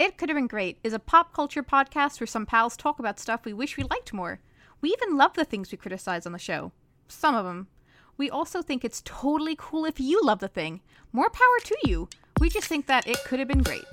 [0.00, 3.20] It Could Have Been Great is a pop culture podcast where some pals talk about
[3.20, 4.40] stuff we wish we liked more.
[4.80, 6.72] We even love the things we criticize on the show.
[7.08, 7.68] Some of them.
[8.16, 10.80] We also think it's totally cool if you love the thing.
[11.12, 12.08] More power to you.
[12.40, 13.84] We just think that it could have been great.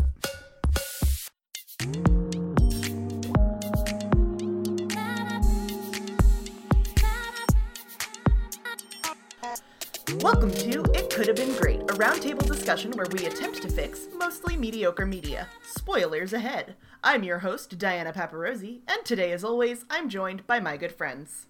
[10.21, 14.07] Welcome to It Could Have Been Great, a roundtable discussion where we attempt to fix
[14.17, 15.47] mostly mediocre media.
[15.61, 16.75] Spoilers ahead.
[17.03, 21.45] I'm your host, Diana Paparosi, and today, as always, I'm joined by my good friends.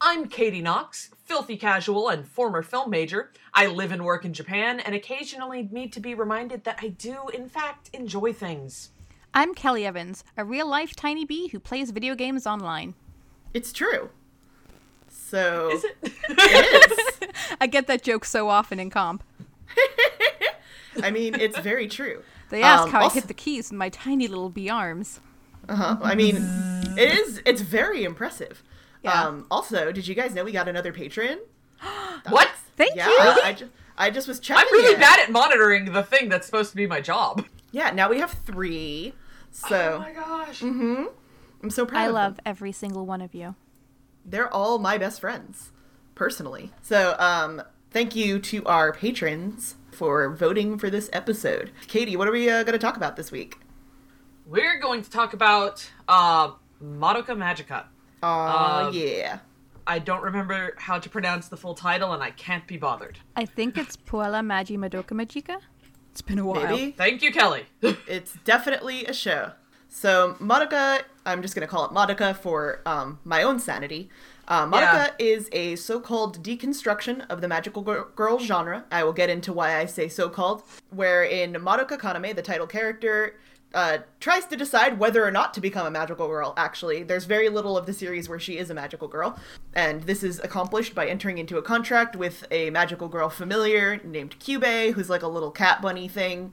[0.00, 3.30] I'm Katie Knox, filthy casual and former film major.
[3.52, 7.28] I live and work in Japan and occasionally need to be reminded that I do,
[7.34, 8.90] in fact, enjoy things.
[9.34, 12.94] I'm Kelly Evans, a real life tiny bee who plays video games online.
[13.52, 14.08] It's true.
[15.08, 15.70] So.
[15.72, 15.96] Is it?
[16.02, 17.09] It is.
[17.60, 19.22] I get that joke so often in comp.
[21.02, 22.22] I mean, it's very true.
[22.50, 25.20] They ask Um, how also- I hit the keys with my tiny little B arms.
[25.68, 25.96] Uh-huh.
[26.02, 26.36] I mean,
[26.98, 27.40] it is.
[27.46, 28.62] It's very impressive.
[29.02, 29.12] Yeah.
[29.12, 31.38] Um, also, did you guys know we got another patron?
[32.28, 32.50] what?
[32.76, 33.14] Thank yeah, you.
[33.44, 34.64] I just, I just was checking.
[34.66, 35.00] I'm really it.
[35.00, 37.44] bad at monitoring the thing that's supposed to be my job.
[37.72, 39.14] Yeah, now we have three.
[39.52, 40.62] So Oh my gosh.
[40.62, 42.00] I'm so proud.
[42.00, 42.42] I of love them.
[42.46, 43.54] every single one of you.
[44.24, 45.70] They're all my best friends,
[46.20, 46.70] personally.
[46.82, 51.70] So, um, thank you to our patrons for voting for this episode.
[51.88, 53.58] Katie, what are we uh, going to talk about this week?
[54.44, 56.50] We're going to talk about uh,
[56.84, 57.84] Madoka Magica.
[58.22, 59.38] Aw, Um, yeah.
[59.86, 63.18] I don't remember how to pronounce the full title and I can't be bothered.
[63.34, 65.56] I think it's Puella Magi Madoka Magica.
[66.10, 66.76] It's been a while.
[66.76, 67.64] Maybe Thank you, Kelly.
[68.06, 69.52] it's definitely a show.
[69.88, 74.10] So, Madoka, I'm just going to call it Madoka for um, my own sanity.
[74.50, 75.10] Uh, Madoka Yeah.
[75.20, 78.84] is a so called deconstruction of the magical gir- girl genre.
[78.90, 80.64] I will get into why I say so called.
[80.90, 83.36] Where in Madoka Kaname, the title character
[83.72, 87.04] uh, tries to decide whether or not to become a magical girl, actually.
[87.04, 89.38] There's very little of the series where she is a magical girl.
[89.74, 94.34] And this is accomplished by entering into a contract with a magical girl familiar named
[94.40, 96.52] Kyubey, who's like a little cat bunny thing.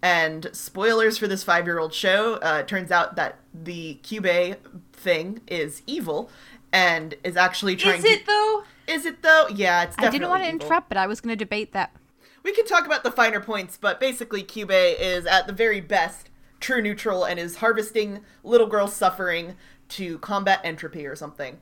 [0.00, 4.56] And spoilers for this five year old show, uh, turns out that the Kyubey
[4.94, 6.30] thing is evil
[6.72, 8.64] and is actually trying Is it though?
[8.86, 9.46] Is it though?
[9.48, 10.60] Yeah, it's I didn't want to evil.
[10.66, 11.94] interrupt, but I was going to debate that.
[12.42, 16.30] We can talk about the finer points, but basically, Kyubey is at the very best
[16.60, 19.56] true neutral and is harvesting little girls' suffering
[19.90, 21.58] to combat entropy or something.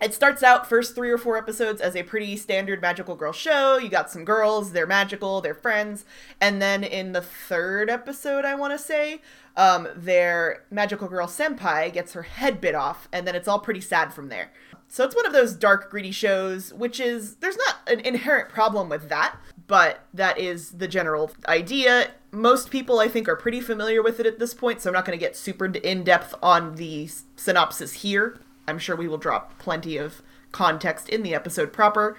[0.00, 3.76] It starts out first three or four episodes as a pretty standard magical girl show.
[3.76, 6.06] You got some girls, they're magical, they're friends,
[6.40, 9.20] and then in the third episode, I want to say,
[9.60, 13.82] um, their magical girl senpai gets her head bit off, and then it's all pretty
[13.82, 14.50] sad from there.
[14.88, 18.88] So it's one of those dark, greedy shows, which is there's not an inherent problem
[18.88, 22.12] with that, but that is the general idea.
[22.32, 25.04] Most people, I think, are pretty familiar with it at this point, so I'm not
[25.04, 28.40] going to get super in depth on the synopsis here.
[28.66, 30.22] I'm sure we will drop plenty of
[30.52, 32.16] context in the episode proper.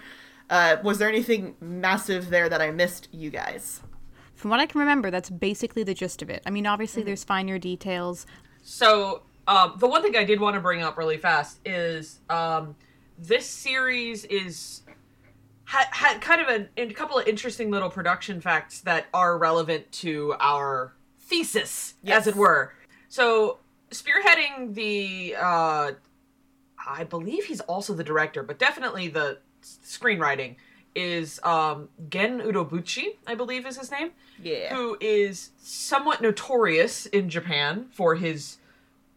[0.47, 3.81] Uh, was there anything massive there that I missed, you guys?
[4.41, 6.41] From what I can remember, that's basically the gist of it.
[6.47, 8.25] I mean, obviously, there's finer details.
[8.63, 12.75] So, um, the one thing I did want to bring up really fast is um,
[13.19, 14.81] this series is
[15.65, 19.91] had, had kind of a, a couple of interesting little production facts that are relevant
[19.91, 22.21] to our thesis, Yes.
[22.21, 22.73] as it were.
[23.09, 23.59] So,
[23.91, 25.91] spearheading the, uh,
[26.87, 30.55] I believe he's also the director, but definitely the s- screenwriting
[30.95, 34.11] is um, Gen Urobuchi, I believe is his name.
[34.41, 34.73] Yeah.
[34.75, 38.57] who is somewhat notorious in Japan for his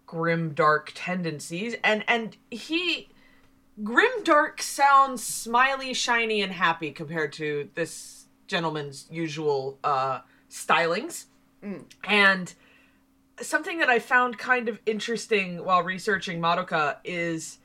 [0.07, 1.75] grim dark tendencies.
[1.83, 3.09] And and he
[3.83, 10.21] grim dark sounds smiley shiny and happy compared to this gentleman's usual uh
[10.51, 11.25] stylings.
[12.05, 12.55] And
[13.41, 17.59] something that i found kind of interesting while researching madoka is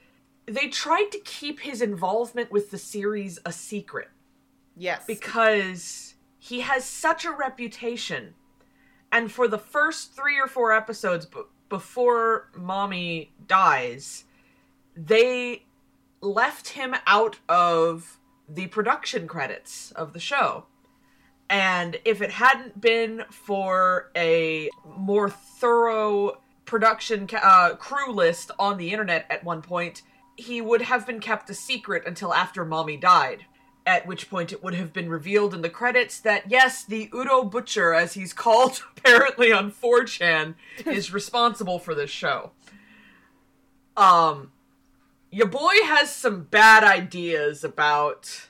[0.49, 4.09] they tried to keep his involvement with the series a secret
[4.75, 5.05] Yes.
[5.05, 8.33] because he has such a reputation.
[9.11, 14.25] And for the first three or four episodes b- before Mami dies,
[14.95, 15.63] they
[16.21, 20.65] left him out of the production credits of the show.
[21.49, 28.77] And if it hadn't been for a more thorough production ca- uh, crew list on
[28.77, 30.03] the internet at one point,
[30.39, 33.45] he would have been kept a secret until after Mami died
[33.89, 37.97] at which point it would have been revealed in the credits that yes, the Urobutcher,
[37.97, 40.55] as he's called apparently on 4chan,
[40.85, 42.51] is responsible for this show.
[43.97, 44.51] Um,
[45.31, 48.47] your boy has some bad ideas about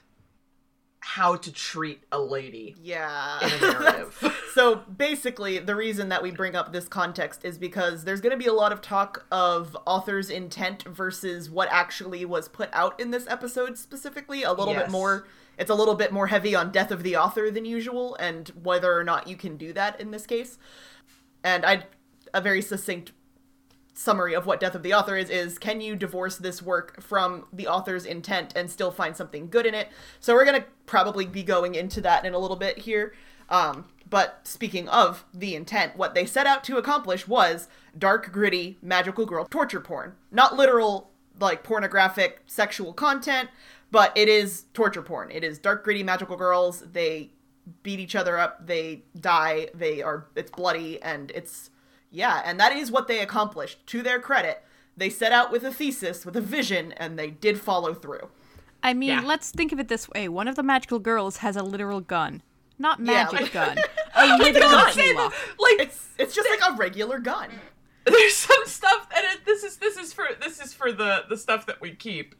[0.99, 3.39] how to treat a lady yeah.
[3.45, 4.35] in a narrative.
[4.53, 8.37] so basically, the reason that we bring up this context is because there's going to
[8.37, 13.11] be a lot of talk of author's intent versus what actually was put out in
[13.11, 14.43] this episode specifically.
[14.43, 15.27] A little bit more.
[15.57, 18.97] It's a little bit more heavy on death of the author than usual, and whether
[18.97, 20.57] or not you can do that in this case.
[21.43, 21.83] And I,
[22.33, 23.11] a very succinct
[23.93, 27.45] summary of what death of the author is is can you divorce this work from
[27.51, 29.89] the author's intent and still find something good in it
[30.21, 33.13] so we're going to probably be going into that in a little bit here
[33.49, 37.67] um, but speaking of the intent what they set out to accomplish was
[37.97, 40.15] dark gritty magical girl torture porn.
[40.31, 43.49] Not literal like pornographic sexual content
[43.91, 45.31] but it is torture porn.
[45.31, 46.81] It is dark gritty magical girls.
[46.81, 47.31] They
[47.83, 48.67] beat each other up.
[48.67, 49.69] They die.
[49.73, 51.71] They are it's bloody and it's
[52.11, 53.85] yeah, and that is what they accomplished.
[53.87, 54.63] To their credit,
[54.97, 58.29] they set out with a thesis, with a vision, and they did follow through.
[58.81, 59.21] I mean, Yeah.
[59.21, 62.41] let's think of it this way: one of the magical girls has a literal gun,
[62.79, 63.77] not Yeah, magic like- gun,
[64.15, 67.49] a literal Don't say Like It's it's just like a regular gun.
[68.05, 71.37] there's some stuff and it, this is this is for this is for the the
[71.37, 72.35] stuff that we keep.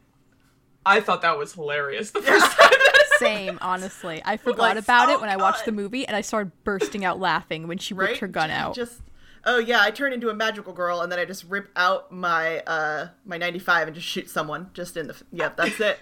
[0.84, 2.70] I thought that was hilarious the first time.
[3.18, 4.22] Same, honestly.
[4.24, 7.04] I forgot Like, about oh it when I watched the movie, and I started bursting
[7.04, 8.20] out laughing when she ripped Right?
[8.20, 8.74] her gun out.
[8.74, 9.02] Just
[9.44, 12.60] oh yeah, I turn into a magical girl, and then I just rip out my
[12.60, 15.56] uh my ninety five and just shoot someone just in the yep.
[15.58, 15.98] That's it.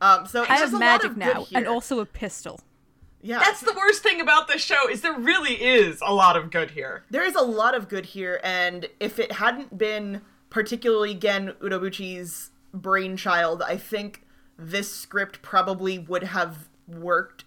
[0.00, 2.60] Um, so it's I just have a magic of good now, and also a pistol.
[3.24, 6.50] Yeah, That's the worst thing about this show is there really is a lot of
[6.50, 7.04] good here.
[7.10, 12.50] there is a lot of good here, and if it hadn't been particularly Gen Urobuchi's
[12.74, 14.26] brainchild, I think
[14.58, 17.44] this script probably would have worked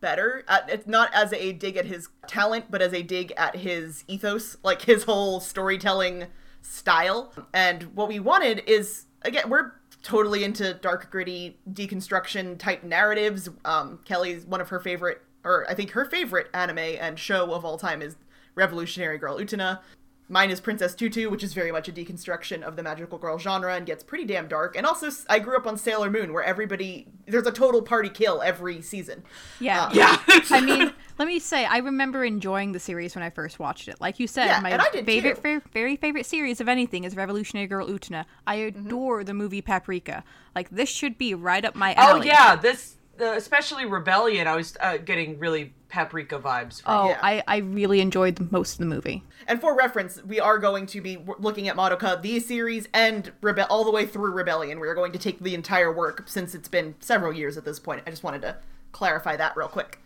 [0.00, 0.42] better.
[0.68, 4.56] It's not as a dig at his talent, but as a dig at his ethos,
[4.62, 6.28] like his whole storytelling
[6.62, 7.32] style.
[7.52, 9.72] And what we wanted is again, we're
[10.04, 13.48] totally into dark, gritty deconstruction type narratives.
[13.64, 17.64] Um, Kelly's one of her favorite, or I think her favorite anime and show of
[17.64, 18.14] all time is
[18.54, 19.80] Revolutionary Girl Utena.
[20.28, 23.74] Mine is Princess Tutu, which is very much a deconstruction of the magical girl genre
[23.74, 24.74] and gets pretty damn dark.
[24.74, 28.40] And also, I grew up on Sailor Moon, where everybody there's a total party kill
[28.40, 29.22] every season.
[29.60, 29.84] Yeah.
[29.84, 30.16] Uh, Yeah.
[30.50, 34.00] I mean, let me say, I remember enjoying the series when I first watched it.
[34.00, 37.04] Like you said, Yeah, my and I did favorite, fa- very favorite series of anything
[37.04, 38.24] is Revolutionary Girl Utena.
[38.46, 38.86] I Mm-hmm.
[38.86, 40.24] adore the movie Paprika.
[40.54, 42.20] Like this should be right up my alley.
[42.22, 44.46] Oh yeah, this uh, especially Rebellion.
[44.48, 46.82] I was uh, getting really paprika vibes.
[46.82, 46.92] From.
[46.92, 47.18] Oh, Yeah.
[47.22, 49.22] I, I really enjoyed the, most of the movie.
[49.46, 53.68] And for reference, we are going to be looking at Madoka, the series, and Rebe-
[53.70, 54.80] all the way through Rebellion.
[54.80, 57.78] We are going to take the entire work since it's been several years at this
[57.78, 58.02] point.
[58.04, 58.56] I just wanted to
[58.90, 60.00] clarify that real quick.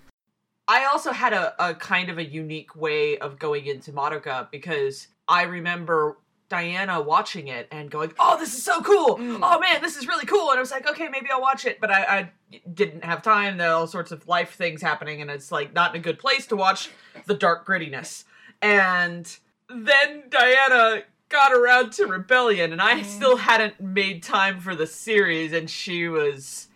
[0.69, 5.09] I also had a, a kind of a unique way of going into Madoka because
[5.27, 6.19] I remember
[6.51, 9.17] Diana watching it and going, "Oh, this is so cool!
[9.17, 9.41] Mm.
[9.43, 11.81] Oh man, this is really cool!" And I was like, "Okay, maybe I'll watch it,"
[11.81, 13.57] but I, I didn't have time.
[13.57, 16.19] There are all sorts of life things happening, and it's like not in a good
[16.19, 16.91] place to watch
[17.27, 18.25] the dark grittiness.
[18.61, 19.35] And
[19.69, 23.05] then Diana got around to Rebellion, and I mm.
[23.05, 26.69] still hadn't made time for the series, and she was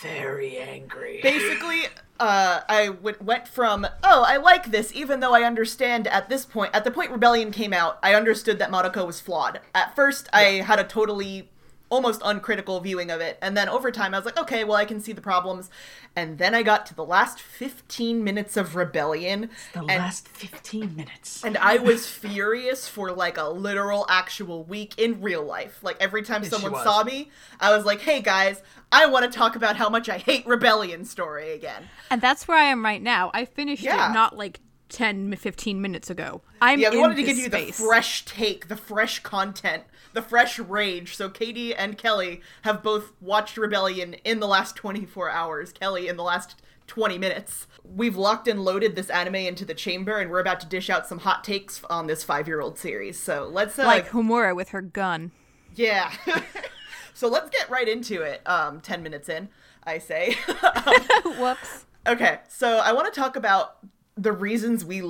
[0.00, 1.20] very angry.
[1.22, 1.82] Basically,
[2.22, 6.44] uh, I w- went from, oh, I like this, even though I understand at this
[6.44, 9.58] point, at the point Rebellion came out, I understood that Madoka was flawed.
[9.74, 11.50] At first, I had a totally
[11.92, 14.84] almost uncritical viewing of it, and then over time, I was like, okay, well, I
[14.86, 15.70] can see the problems.
[16.16, 20.96] And then I got to the last 15 minutes of Rebellion, the and last 15
[20.96, 21.44] minutes.
[21.44, 25.78] And I was furious for like a literal actual week in real life.
[25.82, 27.30] Like every time Yes, someone saw me,
[27.60, 31.04] I was like, "Hey guys, I want to talk about how much I hate Rebellion
[31.04, 33.30] story again." And that's where I am right now.
[33.34, 34.10] I finished Yeah.
[34.10, 36.42] it not like 10, 15 minutes ago.
[36.60, 37.76] I'm Yeah, we in wanted to this give you space.
[37.78, 41.16] the fresh take, the fresh content, the fresh rage.
[41.16, 45.72] So Katie and Kelly have both watched Rebellion in the last 24 hours.
[45.72, 47.66] Kelly in the last 20 minutes.
[47.84, 51.06] We've locked and loaded this anime into the chamber, and we're about to dish out
[51.06, 53.18] some hot takes on this five-year-old series.
[53.18, 55.32] So let's uh, like Homura with her gun.
[55.74, 56.12] Yeah.
[57.14, 58.46] so let's get right into it.
[58.46, 59.48] Um, 10 minutes in,
[59.84, 60.36] I say.
[61.24, 61.86] Whoops.
[62.06, 63.78] okay, so I want to talk about
[64.16, 65.02] the reasons we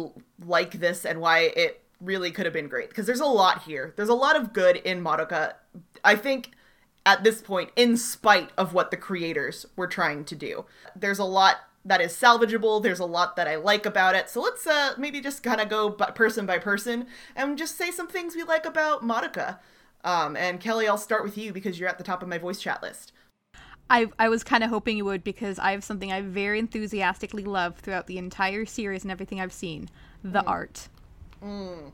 [0.44, 2.88] like this and why it really could have been great.
[2.88, 3.92] Because there's a lot here.
[3.96, 5.54] There's a lot of good in Madoka.
[6.04, 6.50] I think
[7.04, 11.24] at this point, in spite of what the creators were trying to do, there's a
[11.24, 12.82] lot that is salvageable.
[12.82, 14.30] There's a lot that I like about it.
[14.30, 17.90] So let's uh, maybe just kind of go by person by person and just say
[17.90, 19.58] some things we like about Madoka.
[20.04, 22.60] Um, and Kelly, I'll start with you because you're at the top of my voice
[22.60, 23.12] chat list.
[23.90, 27.44] I, I was kind of hoping you would because I have something I very enthusiastically
[27.44, 29.90] love throughout the entire series and everything I've seen
[30.24, 30.88] the art.
[31.42, 31.92] Mm.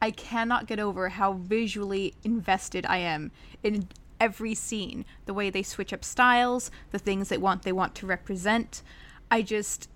[0.00, 3.88] I cannot get over how visually invested I am in
[4.20, 5.04] every scene.
[5.24, 8.82] The way they switch up styles, the things they want they want to represent.
[9.30, 9.88] I just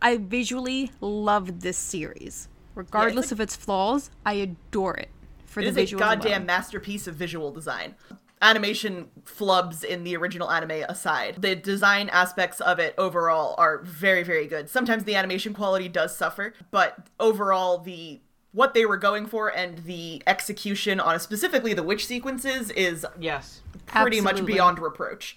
[0.00, 2.48] I visually love this series.
[2.74, 5.10] Regardless like- of its flaws, I adore it
[5.44, 6.02] for It the is a visual.
[6.02, 6.18] alone.
[6.18, 7.96] goddamn masterpiece of visual design.
[8.42, 14.22] Animation flubs in the original anime aside, the design aspects of it overall are very,
[14.22, 14.70] very good.
[14.70, 18.20] Sometimes the animation quality does suffer, but overall, the
[18.52, 23.60] what they were going for and the execution on specifically the witch sequences is Yes.
[23.86, 25.36] pretty much beyond reproach.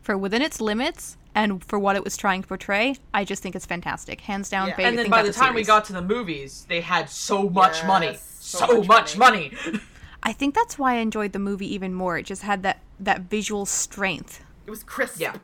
[0.00, 2.96] for within its limits and for what it was trying to portray.
[3.14, 4.68] I just think it's fantastic, hands down.
[4.68, 4.74] Yeah.
[4.80, 7.84] And then by about the time we got to the movies, they had so much
[7.84, 8.16] money.
[8.16, 9.52] So So, much much, money.
[10.22, 12.18] I think that's why I enjoyed the movie even more.
[12.18, 14.44] It just had that that visual strength.
[14.66, 15.18] It was crisp.
[15.20, 15.36] Yeah.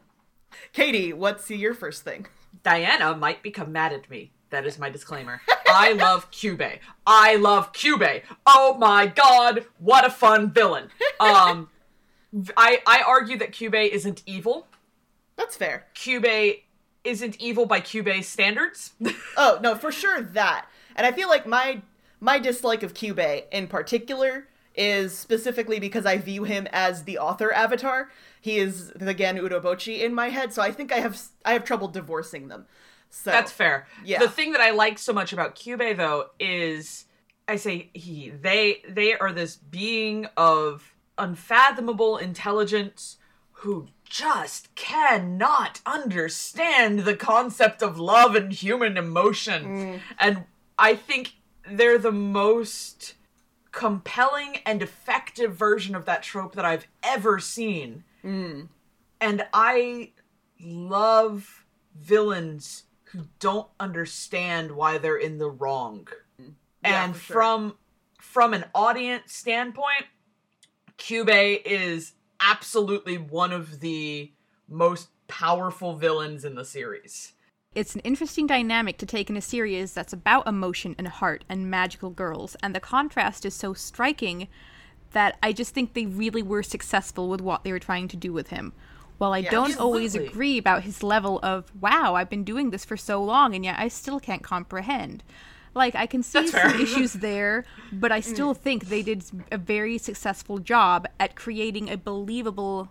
[0.73, 2.27] Katie, what's your first thing?
[2.63, 4.31] Diana might become mad at me.
[4.51, 5.41] That is my disclaimer.
[5.67, 6.79] I love QB.
[7.07, 8.23] I love QB.
[8.47, 10.89] Oh my god, what a fun villain.
[11.21, 11.69] Um
[12.57, 14.67] I I argue that QB isn't evil.
[15.37, 15.87] That's fair.
[15.95, 16.61] QB
[17.05, 18.93] isn't evil by QB standards.
[19.37, 20.67] Oh no, for sure that.
[20.97, 21.83] And I feel like my
[22.21, 27.53] my dislike of QB in particular is specifically because I view him as the author
[27.53, 28.11] avatar.
[28.41, 31.65] He is the again Urobochi in my head, so I think I have I have
[31.65, 32.67] trouble divorcing them.
[33.11, 33.87] So That's fair.
[34.05, 34.19] Yeah.
[34.19, 37.07] The thing that I like so much about QB though is
[37.47, 43.17] I say he they they are this being of unfathomable intelligence
[43.53, 49.65] who just cannot understand the concept of love and human emotion.
[49.65, 50.01] Mm.
[50.19, 50.45] And
[50.79, 51.35] I think
[51.69, 53.15] they're the most
[53.73, 58.05] compelling and effective version of that trope that I've ever seen.
[58.25, 58.69] Mm.
[59.21, 60.13] And I
[60.61, 66.09] love villains who don't understand why they're in the wrong.
[66.39, 67.35] Yeah, and sure.
[67.35, 67.75] from
[68.21, 70.07] from an audience standpoint,
[70.99, 74.33] QB is absolutely one of the
[74.69, 77.33] most powerful villains in the series.
[77.75, 81.71] It's an interesting dynamic to take in a series that's about emotion and heart and
[81.71, 84.49] magical girls, and the contrast is so striking
[85.13, 88.33] that I just think they really were successful with what they were trying to do
[88.33, 88.73] with him.
[89.19, 92.97] While I don't always agree about his level of, wow, I've been doing this for
[92.97, 95.25] so long and yet I still can't comprehend.
[95.75, 96.71] Like, I can see That's fair.
[96.71, 98.59] some issues there, but I still mm.
[98.59, 102.91] think they did a very successful job at creating a believable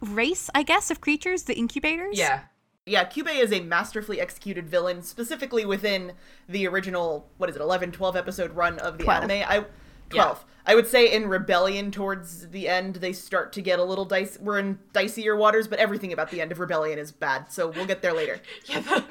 [0.00, 2.18] race, I guess, of creatures, the incubators.
[2.18, 2.42] Yeah.
[2.84, 6.14] Yeah, QB is a masterfully executed villain, specifically within
[6.48, 9.22] the original, what is it, 11, 12 episode run of the Twelve.
[9.22, 9.46] anime.
[9.48, 9.64] I
[10.12, 10.44] 12.
[10.64, 14.38] I would say in Rebellion towards the end they start to get a little dice
[14.40, 17.86] we're in dicier waters, but everything about the end of Rebellion is bad, so we'll
[17.86, 18.40] get there later.
[18.66, 19.04] Yeah, the,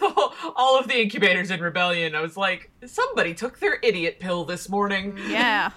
[0.00, 4.18] the whole, all of the incubators in Rebellion, I was like, somebody took their idiot
[4.18, 5.18] pill this morning.
[5.28, 5.72] Yeah.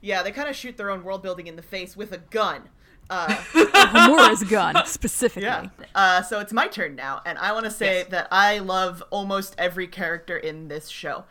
[0.00, 2.62] Yeah, they kind of shoot their own world building in the face with a gun.
[3.08, 5.44] Uh, Homura's gun, specifically.
[5.44, 5.68] yeah.
[5.94, 8.08] Uh, so it's my turn now, and I want to say Yes.
[8.08, 11.24] that I love almost every character in this show.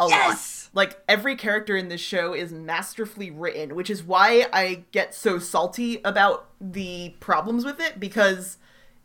[0.00, 0.70] A Yes!
[0.74, 0.76] lot.
[0.82, 5.38] Like every character in this show is masterfully written, which is why I get so
[5.38, 8.56] salty about the problems with it because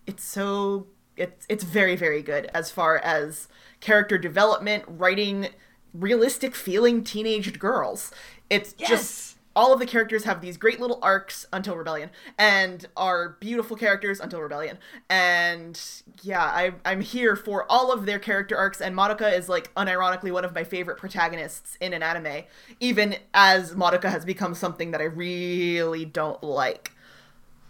[0.07, 0.87] it's so
[1.17, 3.47] it's it's very very good as far as
[3.81, 5.49] character development, writing
[5.93, 8.11] realistic feeling teenaged girls.
[8.49, 8.89] It's Yes.
[8.89, 13.77] just all of the characters have these great little arcs until rebellion and are beautiful
[13.77, 14.77] characters until rebellion.
[15.09, 15.79] And
[16.21, 20.31] yeah I, i'm here for all of their character arcs and Madoka is like unironically
[20.31, 22.43] one of my favorite protagonists in an anime
[22.79, 26.91] even as Madoka has become something that i really don't like.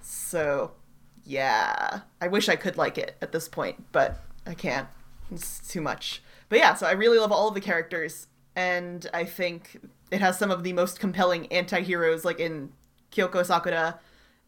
[0.02, 0.72] So
[1.24, 4.88] yeah i wish i could like it at this point but i can't.
[5.32, 6.22] It's too much.
[6.50, 9.80] But yeah so i really love all of the characters and i think
[10.12, 12.72] it has some of the most compelling anti-heroes like in
[13.12, 14.00] kyoko sakura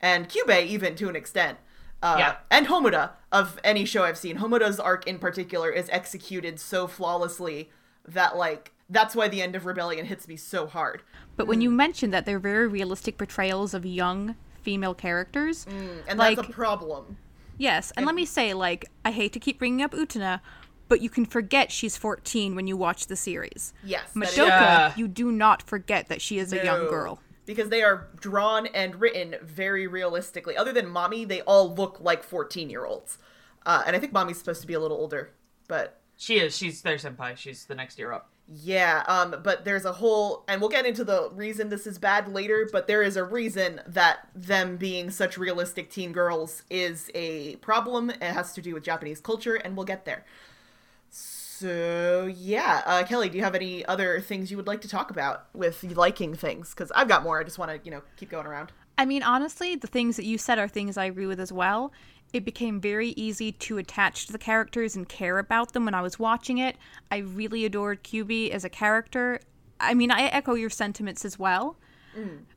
[0.01, 1.57] and kyubey even to an extent.
[2.01, 2.35] Uh, Yeah.
[2.51, 4.37] and homura of any show i've seen.
[4.37, 7.71] Homura's arc in particular is executed so flawlessly
[8.07, 11.01] that like that's why the end of rebellion hits me so hard.
[11.35, 15.65] But when you mentioned that they're very realistic portrayals of young female characters,
[16.07, 17.17] and like that's a problem.
[17.57, 20.41] Yes, and let me say, like, I hate to keep bringing up Utena,
[20.87, 23.73] but you can forget she's 14 when you watch the series.
[23.83, 24.93] yes that is- Madoka, Yeah.
[24.95, 27.19] you do not forget that she is a young girl.
[27.45, 30.57] Because they are drawn and written very realistically.
[30.57, 33.17] Other than Mami, they all look like 14 year olds.
[33.65, 35.31] Uh, and I think Mami's supposed to be a little older.
[35.69, 36.57] But She is.
[36.57, 37.37] She's their senpai.
[37.37, 38.29] She's the next year up.
[38.49, 40.43] yeah, um, but there's a whole.
[40.47, 43.81] And we'll get into the reason this is bad later, but there is a reason
[43.87, 48.09] that them being such realistic teen girls is a problem.
[48.09, 50.25] It has to do with Japanese culture, and we'll get there.
[51.59, 55.09] So yeah, uh, Kelly, do you have any other things you would like to talk
[55.09, 56.69] about with liking things?
[56.69, 57.39] Because I've got more.
[57.39, 58.71] I just want to, you know, keep going around.
[58.97, 61.91] I mean, honestly, the things that you said are things I agree with as well.
[62.33, 66.01] it became very easy to attach to the characters and care about them when I
[66.01, 66.75] was watching it.
[67.09, 69.39] I really adored QB as a character.
[69.79, 71.77] I mean, I echo your sentiments as well.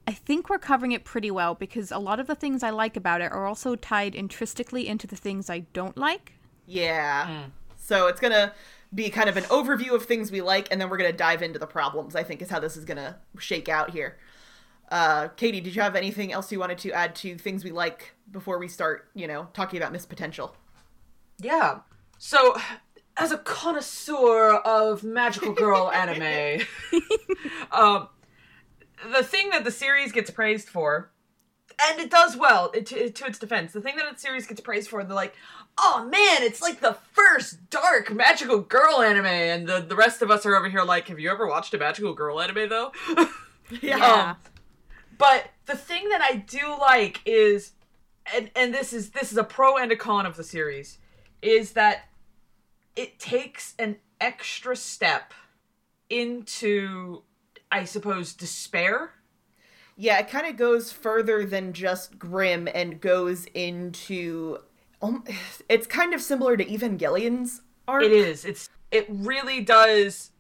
[0.09, 2.97] I think we're covering it pretty well because a lot of the things I like
[2.97, 6.33] about it are also tied intrinsically into the things I don't like.
[6.67, 7.45] Yeah.
[7.77, 8.55] So it's gonna
[8.95, 11.59] be kind of an overview of things we like, and then we're gonna dive into
[11.59, 12.17] the problems.
[12.17, 14.19] I think is how this is gonna shake out here.
[14.91, 18.15] Uh, Katie, did you have anything else you wanted to add to things we like
[18.31, 19.09] before we start?
[19.15, 20.57] You know, talking about Miss Potential.
[21.39, 21.81] Yeah.
[22.19, 22.57] So,
[23.17, 26.67] as a connoisseur of magical girl anime,
[27.73, 28.09] um,
[29.13, 31.13] the thing that the series gets praised for,
[31.83, 34.91] and it does well to, to its defense, the thing that the series gets praised
[34.91, 35.35] for, they're like,
[35.79, 40.31] oh man, it's like the first dark magical girl anime, and the, the rest of
[40.31, 42.93] us are over here like, have you ever watched a magical girl anime though?
[43.81, 44.37] Yeah.
[44.37, 44.37] Um,
[45.17, 47.73] but the thing that I do like is,
[48.35, 50.99] and and this is this is a pro and a con of the series,
[51.43, 52.09] is that
[52.97, 55.33] it takes an extra step
[56.09, 57.23] into,
[57.71, 59.13] I suppose, despair.
[59.97, 64.59] Yeah, it kind of goes further than just grim and goes into.
[65.03, 65.25] Um,
[65.69, 68.05] it's kind of similar to Evangelion's arc.
[68.05, 68.45] It is.
[68.45, 70.31] It's it really does.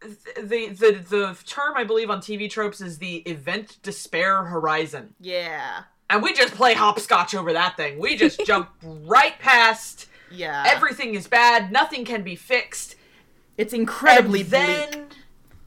[0.00, 5.14] The the the term I believe on TV tropes is the event despair horizon.
[5.20, 5.84] Yeah.
[6.08, 7.98] And we just play hopscotch over that thing.
[7.98, 10.62] We just jump right past Yeah.
[10.66, 12.94] everything is bad, nothing can be fixed.
[13.56, 15.02] it's incredibly and bleak.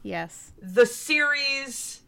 [0.02, 0.52] Yes.
[0.62, 1.99] the series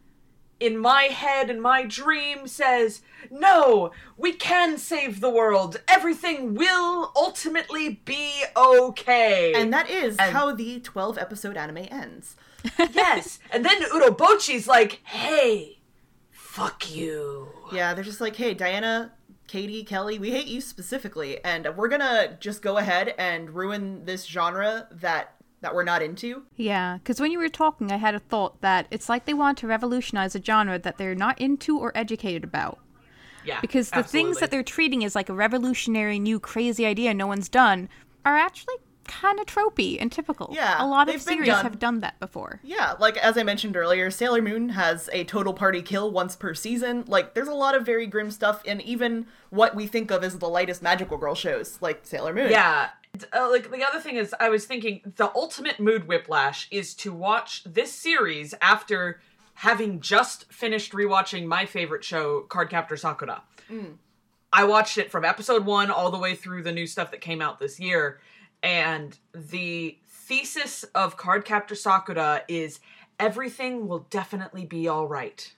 [0.62, 5.80] in my head and my dream says, "No, we can save the world.
[5.88, 12.36] Everything will ultimately be okay." And that is And- how the 12 episode anime ends.
[12.92, 15.80] yes, and then Urobochi's like, "Hey,
[16.30, 19.12] fuck you." Yeah, they're just like, hey, Diana,
[19.48, 24.24] Katie, Kelly, we hate you specifically, and we're gonna just go ahead and ruin this
[24.26, 26.42] genre that that we're not into.
[26.56, 29.56] Yeah, because when you were talking, I had a thought that it's like they want
[29.58, 32.78] to revolutionize a genre that they're not into or educated about.
[33.44, 37.26] Yeah, Because the things that they're treating as like a revolutionary, new, crazy idea no
[37.26, 37.88] one's done
[38.24, 40.50] are actually kind of tropey and typical.
[40.52, 41.64] Yeah, a lot of series done.
[41.64, 42.60] have done that before.
[42.62, 46.54] Yeah, like as I mentioned earlier, Sailor Moon has a total party kill once per
[46.54, 47.02] season.
[47.08, 50.38] Like, there's a lot of very grim stuff, and even what we think of as
[50.38, 52.50] the lightest magical girl shows, like Sailor Moon.
[52.50, 52.90] Yeah.
[53.32, 57.12] Uh, like the other thing is, I was thinking the ultimate mood whiplash is to
[57.12, 59.20] watch this series after
[59.54, 63.42] having just finished rewatching my favorite show, Cardcaptor Sakura.
[64.52, 67.42] I watched it from episode one all the way through the new stuff that came
[67.42, 68.20] out this year,
[68.62, 72.80] and the thesis of Cardcaptor Sakura is
[73.20, 75.54] everything will definitely be all right,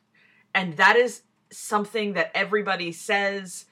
[0.55, 3.67] and that is something that everybody says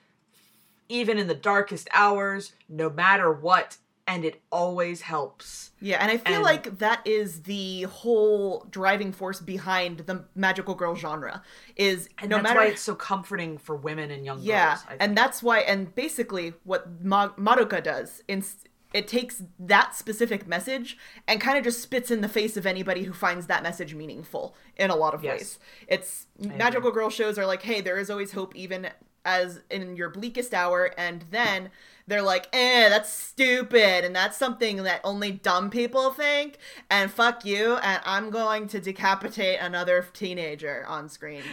[0.88, 5.70] even in the darkest hours, no matter what, and it always helps.
[5.80, 10.74] Yeah, and I feel And- like that is the whole driving force behind the magical
[10.74, 11.42] girl genre.
[11.76, 14.84] Is And no that's matter why it's so comforting for women and young Yeah, girls.
[14.84, 15.02] I think.
[15.02, 18.44] and that's why, and basically what Ma- Madoka does, in,
[18.92, 23.04] it takes that specific message and kind of just spits in the face of anybody
[23.04, 25.38] who finds that message meaningful in a lot of Yes.
[25.38, 25.58] ways.
[25.88, 28.90] It's magical girl shows are like, hey, there is always hope even
[29.24, 31.70] as in your bleakest hour, and then
[32.06, 36.58] they're like, eh, that's stupid, and that's something that only dumb people think,
[36.90, 41.42] and fuck you, and I'm going to decapitate another teenager on screen.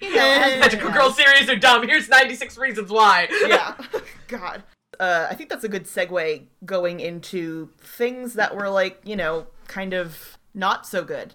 [0.00, 1.86] You know, Magical Girl series are dumb.
[1.86, 3.28] Here's 96 reasons why.
[3.46, 3.74] yeah.
[4.28, 4.62] God.
[5.00, 9.46] Uh, I think that's a good segue going into things that were like, you know,
[9.68, 11.34] kind of not so good.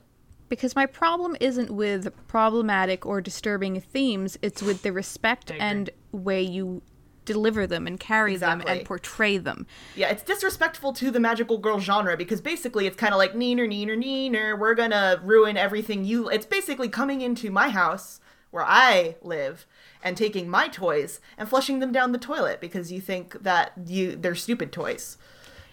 [0.51, 6.41] Because my problem isn't with problematic or disturbing themes, it's with the respect and way
[6.41, 6.81] you
[7.23, 9.65] deliver them and carry them and portray them.
[9.95, 13.65] Yeah, it's disrespectful to the magical girl genre because basically it's kind of like neener,
[13.65, 14.59] neener, neener.
[14.59, 16.27] We're gonna ruin everything you.
[16.27, 19.65] It's basically coming into my house where I live
[20.03, 24.17] and taking my toys and flushing them down the toilet because you think that you
[24.17, 25.17] they're stupid toys.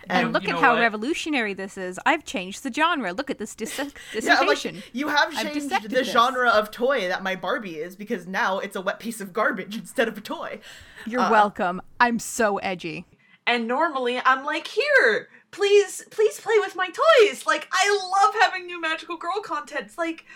[0.09, 0.81] And look you at how what?
[0.81, 1.99] revolutionary this is.
[2.07, 3.12] I've changed the genre.
[3.12, 3.79] Look at this dis-
[4.21, 6.11] Yeah, like you have changed the this.
[6.11, 9.77] genre of toy that my Barbie is because now it's a wet piece of garbage
[9.79, 10.61] instead of a toy.
[11.07, 11.81] You're uh, welcome.
[12.01, 13.07] I'm so edgy.
[13.47, 17.47] And normally I'm like, here, please, please play with my toys.
[17.47, 19.87] Like, I love having new magical girl content.
[19.87, 20.27] It's like,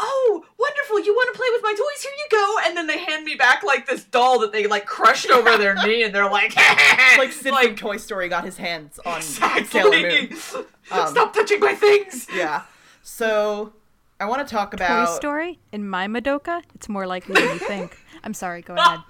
[0.00, 2.02] oh, wonderful, you want to play with my toys?
[2.02, 2.56] Here you go.
[2.66, 5.74] And then they hand me back like this doll that they like crushed over their
[5.74, 6.56] knee, and they're like,
[7.18, 10.28] like Sid from Toy Story got his hands on Sailor exactly.
[10.28, 10.66] Moon.
[10.90, 12.26] Um, Stop touching my things.
[12.34, 12.62] Yeah.
[13.02, 13.72] So
[14.18, 17.58] I want to talk about Toy Story in my Madoka, it's more likely than you
[17.58, 17.96] think.
[18.24, 18.62] I'm sorry.
[18.62, 19.00] Go ahead.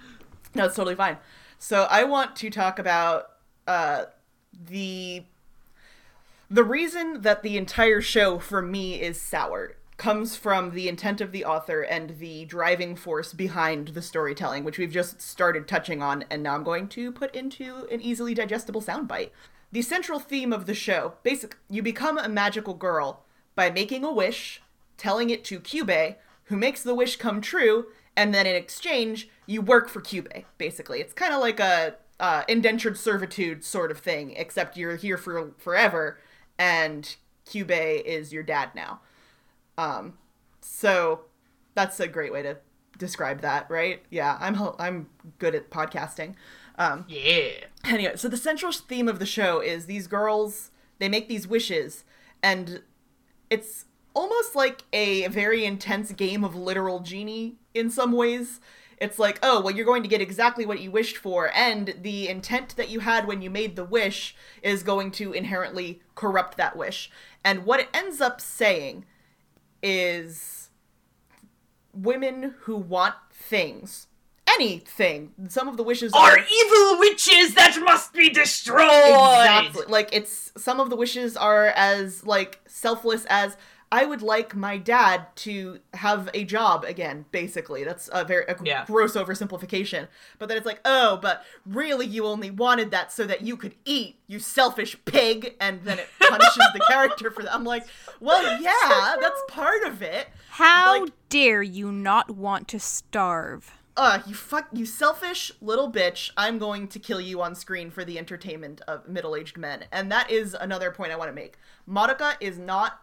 [0.54, 1.16] No, it's totally fine.
[1.58, 3.30] So I want to talk about
[3.66, 4.04] uh,
[4.52, 5.24] the
[6.50, 11.30] the reason that the entire show for me is sour comes from the intent of
[11.30, 16.24] the author and the driving force behind the storytelling, which we've just started touching on,
[16.30, 19.28] and now I'm going to put into an easily digestible soundbite.
[19.70, 24.10] The central theme of the show, basic, you become a magical girl by making a
[24.10, 24.62] wish,
[24.96, 29.60] telling it to Kyubey, who makes the wish come true, and then in exchange, you
[29.60, 30.46] work for Kyubey.
[30.56, 35.18] Basically, it's kind of like a uh, indentured servitude sort of thing, except you're here
[35.18, 36.18] for forever,
[36.58, 39.00] and Kyubey is your dad now.
[39.80, 40.18] Um,
[40.60, 41.22] so
[41.74, 42.58] that's a great way to
[42.98, 44.02] describe that, right?
[44.10, 46.34] Yeah, I'm I'm good at podcasting.
[46.78, 47.50] Um, Yeah.
[47.84, 52.04] anyway, so the central theme of the show is these girls, they make these wishes,
[52.42, 52.82] and
[53.48, 58.60] it's almost like a very intense game of literal genie in some ways.
[58.98, 62.28] It's like, oh, well, you're going to get exactly what you wished for, and the
[62.28, 66.76] intent that you had when you made the wish is going to inherently corrupt that
[66.76, 67.10] wish.
[67.42, 69.06] And what it ends up saying
[69.82, 70.68] is
[71.92, 74.06] women who want things,
[74.48, 78.84] anything, some of the wishes Are evil witches that must be destroyed.
[78.84, 79.84] Exactly.
[79.88, 83.56] Like it's some of the wishes are as like selfless as
[83.92, 87.24] I would like my dad to have a job again.
[87.32, 88.84] Basically, that's a very a Yeah.
[88.86, 90.06] gross oversimplification.
[90.38, 93.74] But then it's like, oh, but really, you only wanted that so that you could
[93.84, 95.56] eat, you selfish pig.
[95.60, 97.52] And then it punishes the character for that.
[97.52, 97.84] I'm like,
[98.20, 100.28] well, yeah, that's part of it.
[100.50, 103.72] How Like- dare you not want to starve?
[103.96, 106.30] uh, you fuck, you selfish little bitch.
[106.36, 109.84] I'm going to kill you on screen for the entertainment of middle-aged men.
[109.92, 111.58] And that is another point I want to make.
[111.88, 113.00] Madoka is not,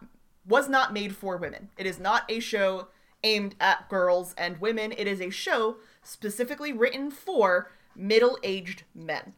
[0.48, 1.68] was not made for women.
[1.76, 2.88] It is not a show
[3.22, 4.92] aimed at girls and women.
[4.92, 9.34] It is a show specifically written for middle-aged men.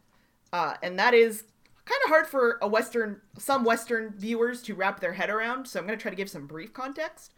[0.53, 1.43] Uh, and that is
[1.85, 5.67] kind of hard for a Western, some Western viewers to wrap their head around.
[5.67, 7.33] So I'm going to try to give some brief context.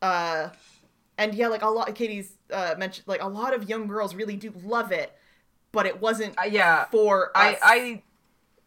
[0.00, 0.50] Uh,
[1.18, 4.36] and yeah, like a lot, Katie's uh, mentioned, like a lot of young girls really
[4.36, 5.12] do love it,
[5.72, 6.84] but it wasn't Uh, yeah.
[6.84, 7.58] for I.
[7.62, 8.02] I,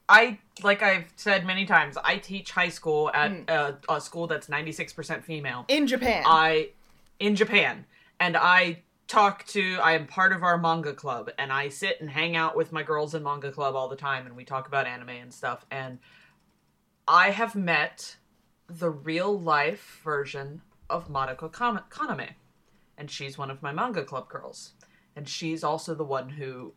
[0.10, 3.44] I, like I've said many times, I teach high school at Hmm.
[3.48, 5.66] a, a school that's 96% female.
[5.68, 6.24] in Japan.
[6.26, 6.70] I,
[7.20, 7.86] in Japan,
[8.20, 12.10] and I talk to, I am part of our manga club, and I sit and
[12.10, 14.88] hang out with my girls in manga club all the time, and we talk about
[14.88, 16.00] anime and stuff, and
[17.08, 18.16] I have met
[18.68, 22.30] the real life version of Madoka Kaname,
[22.98, 24.74] and she's one of my manga club girls,
[25.16, 26.74] and she's also the one who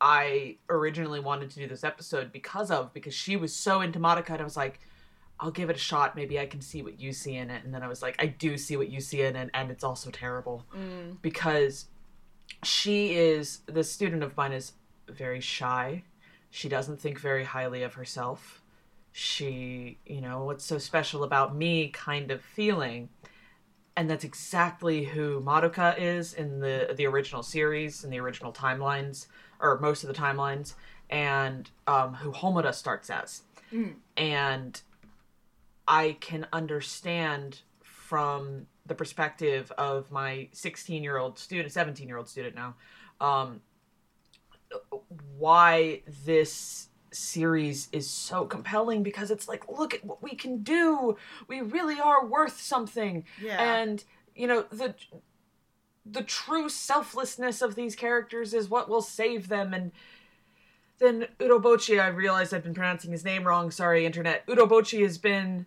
[0.00, 4.30] I originally wanted to do this episode because of because she was so into Madoka
[4.30, 4.80] and I was like
[5.42, 6.16] I'll give it a shot.
[6.16, 7.64] Maybe I can see what you see in it.
[7.64, 9.84] And then I was like I do see what you see in it and it's
[9.84, 10.64] also terrible.
[10.76, 11.16] Mm.
[11.22, 11.86] Because
[12.62, 14.72] she is the student of mine is
[15.08, 16.04] very shy.
[16.50, 18.62] She doesn't think very highly of herself.
[19.12, 23.08] She you know what's so special about me kind of feeling
[23.96, 29.26] and that's exactly who Madoka is in the the original series in the original timelines
[29.60, 30.74] or most of the timelines
[31.10, 33.42] and um, who Homura starts as.
[34.16, 34.80] And
[35.86, 42.28] I can understand from the perspective of my 16 year old student 17 year old
[42.28, 42.74] student now
[43.20, 43.60] um,
[45.38, 51.16] why this series is so compelling because it's like look at what we can do
[51.48, 53.60] we really are worth something Yeah.
[53.80, 54.94] and you know the
[56.06, 59.92] the true selflessness of these characters is what will save them and
[60.98, 63.70] then Urobochi, I realized I've been pronouncing his name wrong.
[63.70, 64.46] Sorry, internet.
[64.46, 65.64] Urobochi has been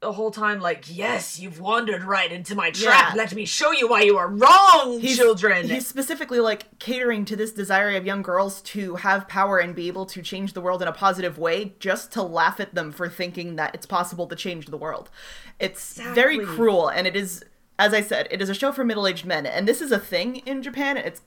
[0.00, 3.14] the whole time like, yes, you've wandered right into my trap.
[3.14, 3.16] Yeah.
[3.16, 5.68] Let me show you why you are wrong, He's- children.
[5.68, 9.88] He's specifically like catering to this desire of young girls to have power and be
[9.88, 13.08] able to change the world in a positive way, just to laugh at them for
[13.08, 15.10] thinking that it's possible to change the world.
[15.58, 17.44] It's very cruel, and it is,
[17.76, 20.36] as I said, it is a show for middle-aged men, and this is a thing
[20.46, 20.96] in Japan.
[20.96, 21.22] It's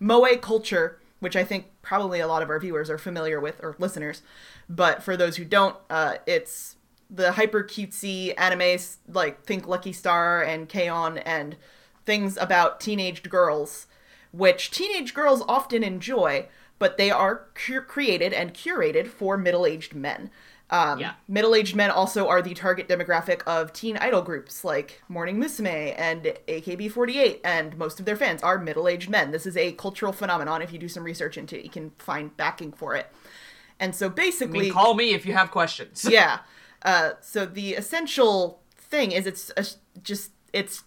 [0.00, 3.76] moe culture, which I think probably a lot of our viewers are familiar with or
[3.78, 4.22] listeners,
[4.68, 6.75] but for those who don't, uh, it's
[7.10, 11.18] the hyper cutesy anime like think Lucky Star and K-On!
[11.18, 11.56] and
[12.04, 13.86] things about teenaged girls,
[14.32, 16.46] which teenage girls often enjoy,
[16.78, 20.30] but they are created and curated for middle-aged men.
[20.70, 21.14] Um, Yeah.
[21.28, 26.32] Middle-aged men also are the target demographic of teen idol groups like Morning Musume and
[26.48, 29.30] AKB48, and most of their fans are middle-aged men.
[29.30, 30.62] This is a cultural phenomenon.
[30.62, 33.12] If you do some research into it, you can find backing for it.
[33.78, 36.06] And so I basically, mean, call me if you have questions.
[36.08, 36.38] yeah.
[36.86, 39.66] Uh, so the essential thing is it's a,
[40.00, 40.84] just it's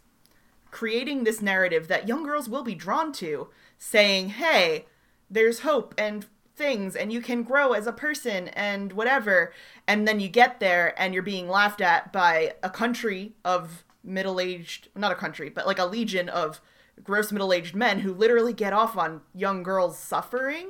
[0.71, 4.85] creating this narrative that young girls will be drawn to saying, hey,
[5.29, 9.53] there's hope and things and you can grow as a person and whatever.
[9.87, 14.39] And then you get there and you're being laughed at by a country of middle
[14.39, 16.61] aged, not a country, but like a legion of
[17.03, 20.69] gross middle aged men who literally get off on young girls suffering.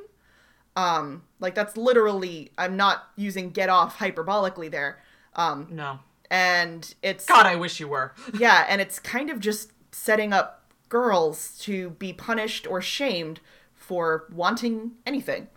[0.75, 4.99] Um, like that's literally, I'm not using get off hyperbolically there.
[5.35, 5.99] Um, No.
[6.31, 8.13] and it's God, I wish you were.
[8.37, 13.39] yeah, and it's kind of just setting up girls to be punished or shamed
[13.75, 15.47] for wanting anything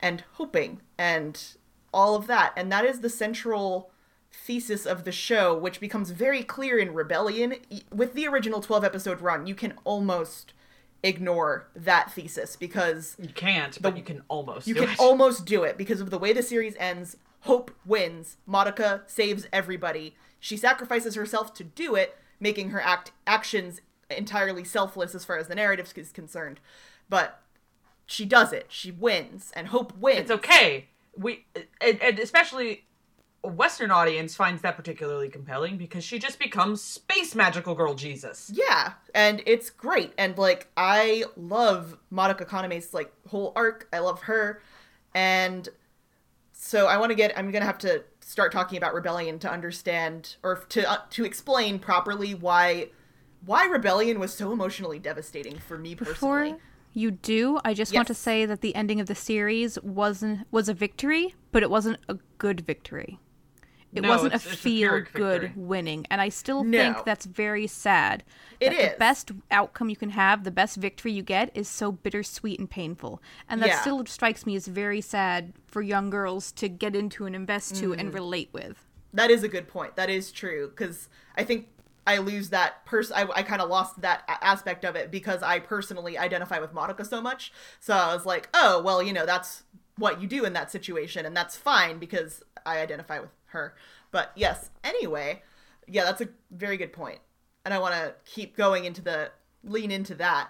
[0.00, 1.42] and hoping and
[1.92, 2.52] all of that.
[2.56, 3.90] And that is the central
[4.32, 7.54] thesis of the show, which becomes very clear in Rebellion.
[7.92, 10.52] With the original 12 episode run, you can almost
[11.02, 14.98] ignore that thesis because You can't, but you can almost you can it.
[14.98, 17.16] almost do it because of the way the series ends.
[17.42, 18.36] Hope wins.
[18.48, 20.14] Madoka saves everybody.
[20.40, 25.48] She sacrifices herself to do it, making her act actions entirely selfless as far as
[25.48, 26.60] the narrative is concerned.
[27.08, 27.40] But
[28.06, 28.66] she does it.
[28.68, 30.20] She wins, and Hope wins.
[30.20, 30.86] it's okay.
[31.16, 31.44] We
[31.80, 32.84] and, and especially
[33.44, 38.50] a Western audience finds that particularly compelling because she just becomes space magical girl Jesus.
[38.52, 40.12] Yeah, and it's great.
[40.18, 43.88] And like I love Madoka Kaname's like whole arc.
[43.92, 44.60] I love her.
[45.14, 45.68] And
[46.68, 49.50] so I want to get I'm going to have to start talking about Rebellion to
[49.50, 52.90] understand or to uh, to explain properly why
[53.46, 56.12] why Rebellion was so emotionally devastating for me personally.
[56.50, 56.60] Before
[56.92, 60.68] you do, I just want to say that the ending of the series wasn't was
[60.68, 63.18] a victory, but it wasn't a good victory.
[63.94, 65.52] It No, wasn't a it's- it's a feel good victory.
[65.56, 66.78] winning, and I still No.
[66.78, 68.22] think that's very sad.
[68.60, 71.90] It that The best outcome you can have, the best victory you get, is so
[71.92, 73.80] bittersweet and painful, and that Yeah.
[73.80, 77.90] still strikes me as very sad for young girls to get into and invest to
[77.90, 77.98] Mm.
[78.00, 78.84] and relate with.
[79.14, 79.96] That is a good point.
[79.96, 81.68] That is true because I think
[82.06, 83.16] I lose that person.
[83.16, 86.74] I, I kind of lost that a- aspect of it because I personally identify with
[86.74, 87.52] Madoka so much.
[87.80, 89.62] So I was like, oh well, you know, that's
[89.96, 93.74] what you do in that situation, and that's fine because I identify with her.
[94.10, 95.42] But yes, anyway,
[95.86, 97.20] yeah, that's a very good point,
[97.64, 99.30] and I want to keep going into the
[99.64, 100.48] lean into that.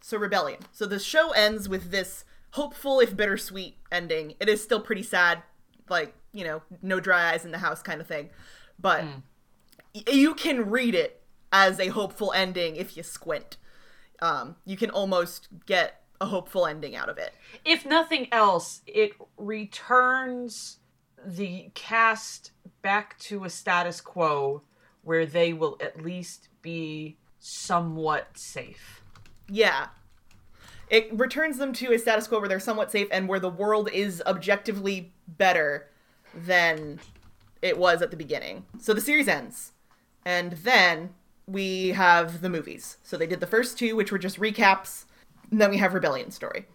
[0.00, 0.60] So rebellion.
[0.72, 4.34] So the show ends with this hopeful if bittersweet ending.
[4.38, 5.42] It is still pretty sad,
[5.88, 8.30] like you know, no dry eyes in the house kind of thing,
[8.78, 9.04] but
[9.94, 13.56] y- you can read it as a hopeful ending if you squint.
[14.20, 17.34] Um, you can almost get a hopeful ending out of it.
[17.64, 20.78] If nothing else, it returns
[21.26, 24.62] the cast back to a status quo
[25.02, 29.02] where they will at least be somewhat safe.
[29.48, 29.88] Yeah.
[30.88, 33.90] It returns them to a status quo where they're somewhat safe and where the world
[33.92, 35.88] is objectively better
[36.34, 37.00] than
[37.60, 38.64] it was at the beginning.
[38.78, 39.72] So the series ends.
[40.24, 41.14] And then
[41.46, 42.98] we have the movies.
[43.02, 45.04] So they did the first two, which were just recaps.
[45.50, 46.66] And then we have Rebellion Story.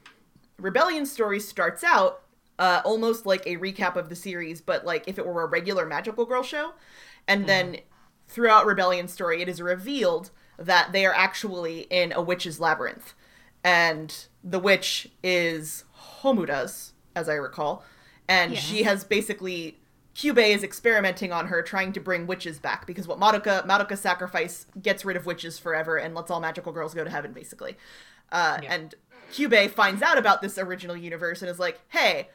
[0.57, 2.23] Rebellion Story starts out
[2.59, 5.85] uh, almost like a recap of the series, but like if it were a regular
[5.85, 6.73] Magical Girl show.
[7.27, 7.77] And then
[8.27, 13.13] throughout Rebellion Story, it is revealed that they are actually in a witch's labyrinth.
[13.63, 15.83] And the witch is
[16.23, 17.83] Homura's, as I recall.
[18.27, 19.77] And she has basically.
[20.13, 24.65] Kyubey is experimenting on her, trying to bring witches back because what Madoka Madoka's sacrifice
[24.81, 27.77] gets rid of witches forever and lets all magical girls go to heaven, basically.
[28.29, 28.73] Uh, Yeah.
[28.73, 28.95] And
[29.31, 32.27] Kyubey finds out about this original universe and is like, "Hey,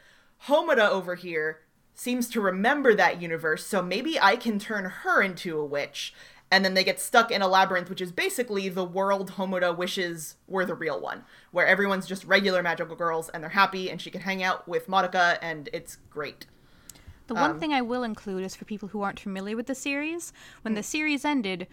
[0.45, 1.61] Homura over here
[1.93, 6.13] seems to remember that universe, so maybe I can turn her into a witch."
[6.49, 10.35] And then they get stuck in a labyrinth, which is basically the world Homura wishes
[10.47, 14.09] were the real one, where everyone's just regular magical girls and they're happy, and she
[14.09, 16.45] can hang out with Madoka, and it's great.
[17.27, 19.75] The one Um, thing I will include is for people who aren't familiar with the
[19.75, 20.31] series.
[20.61, 21.67] When the series ended,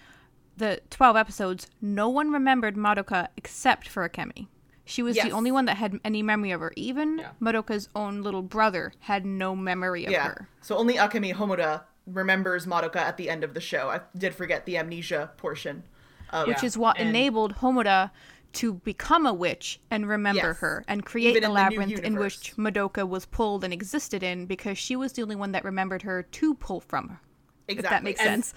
[0.57, 4.49] the 12 episodes, no one remembered Madoka except for Akemi.
[4.85, 5.27] She was Yes.
[5.27, 6.73] the only one that had any memory of her.
[6.77, 7.31] Even Yeah.
[7.41, 10.25] Madoka's own little brother had no memory of yeah.
[10.29, 10.49] her.
[10.61, 13.89] So only Akemi Homura remembers Madoka at the end of the show.
[13.89, 15.85] I did forget the amnesia portion.
[16.31, 18.11] Of Which Yeah, is what and- enabled Homura
[18.55, 20.59] to become a witch and remember Yes.
[20.59, 24.47] her and create the in the labyrinth in which Madoka was pulled and existed in
[24.47, 27.21] because she was the only one that remembered her to pull from her.
[27.67, 27.85] exactly.
[27.87, 28.55] If that makes And- sense.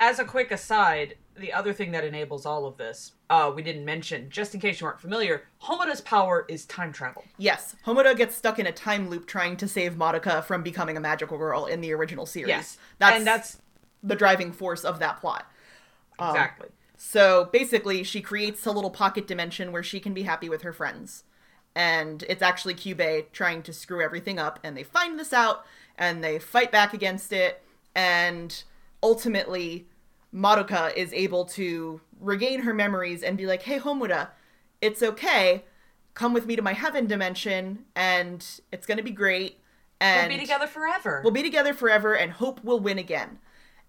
[0.00, 3.84] As a quick aside, the other thing that enables all of this, uh, we didn't
[3.84, 7.24] mention, just in case you aren't familiar, Homura's power is time travel.
[7.38, 11.00] Yes, Homura gets stuck in a time loop trying to save Madoka from becoming a
[11.00, 12.48] magical girl in the original series.
[12.48, 12.78] Yes.
[12.98, 13.58] That's, and that's
[14.02, 15.46] the driving force of that plot.
[16.20, 16.68] exactly.
[16.96, 20.72] So basically, she creates a little pocket dimension where she can be happy with her
[20.72, 21.24] friends.
[21.74, 25.66] And it's actually Kyubey trying to screw everything up, and they find this out,
[25.98, 27.62] and they fight back against it,
[27.94, 28.62] and
[29.02, 29.86] ultimately,
[30.34, 34.28] Madoka is able to regain her memories and be like, hey, Homura,
[34.80, 35.64] it's okay.
[36.14, 39.60] Come with me to my heaven dimension, and it's gonna be great.
[40.00, 41.20] And We'll be together forever.
[41.22, 43.38] We'll be together forever, and hope will win again.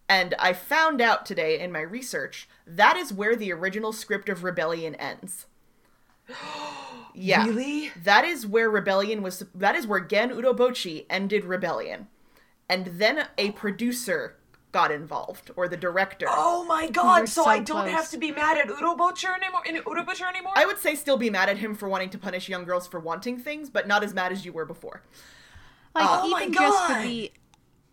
[0.10, 4.44] And I found out today in my research that is where the original script of
[4.44, 5.48] Rebellion ends.
[7.14, 7.46] yeah.
[7.46, 7.92] Really?
[8.04, 9.44] That is where Rebellion was.
[9.54, 12.08] That is where Gen Urobuchi ended Rebellion.
[12.70, 14.37] And then a producer
[14.72, 16.28] got involved, or the director.
[16.30, 19.62] Oh my You're god, so, so I don't have to be mad at Urobutcher anymore
[19.66, 20.54] in Urobutcher anymore?
[20.56, 23.00] I would say still be mad at him for wanting to punish young girls for
[23.00, 25.02] wanting things, but not as mad as you were before.
[25.96, 27.04] Like Oh my even just for God.
[27.06, 27.32] the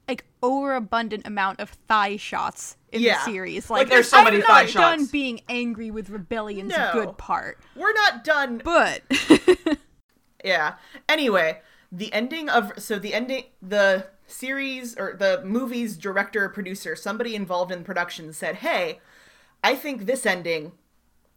[0.08, 3.24] like overabundant amount of thigh shots in Yeah.
[3.24, 3.70] the series.
[3.70, 5.10] Like, Like, there's so I'm many not thigh done shots.
[5.10, 6.90] being angry with Rebellion's No.
[6.92, 9.02] good part, We're not done but
[10.44, 10.74] Yeah.
[11.08, 16.96] Anyway, the ending of so the ending the series or the movie's director or producer,
[16.96, 19.00] somebody involved in production said, "Hey,
[19.62, 20.72] I think this ending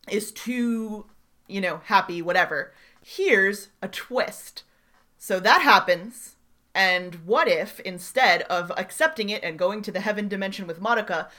[0.10, 1.06] is too,
[1.48, 2.74] you know, happy whatever.
[3.02, 4.64] Here's a twist."
[5.18, 6.36] So that happens,
[6.76, 11.30] and what if instead of accepting it and going to the heaven dimension with Madoka,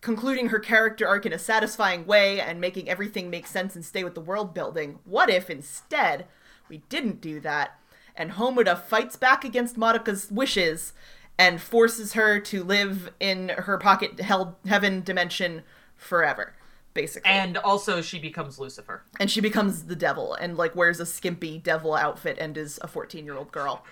[0.00, 4.04] concluding her character arc in a satisfying way and making everything make sense and stay
[4.04, 4.98] with the world building.
[5.04, 6.26] What if instead
[6.68, 7.78] we didn't do that
[8.16, 10.92] and Homura fights back against Madoka's wishes
[11.38, 15.62] and forces her to live in her pocket held heaven dimension
[15.96, 16.54] forever,
[16.94, 17.30] basically.
[17.30, 19.02] and also she becomes Lucifer.
[19.20, 22.88] and she becomes the devil and like wears a skimpy devil outfit and is a
[22.88, 23.84] 14-year-old girl.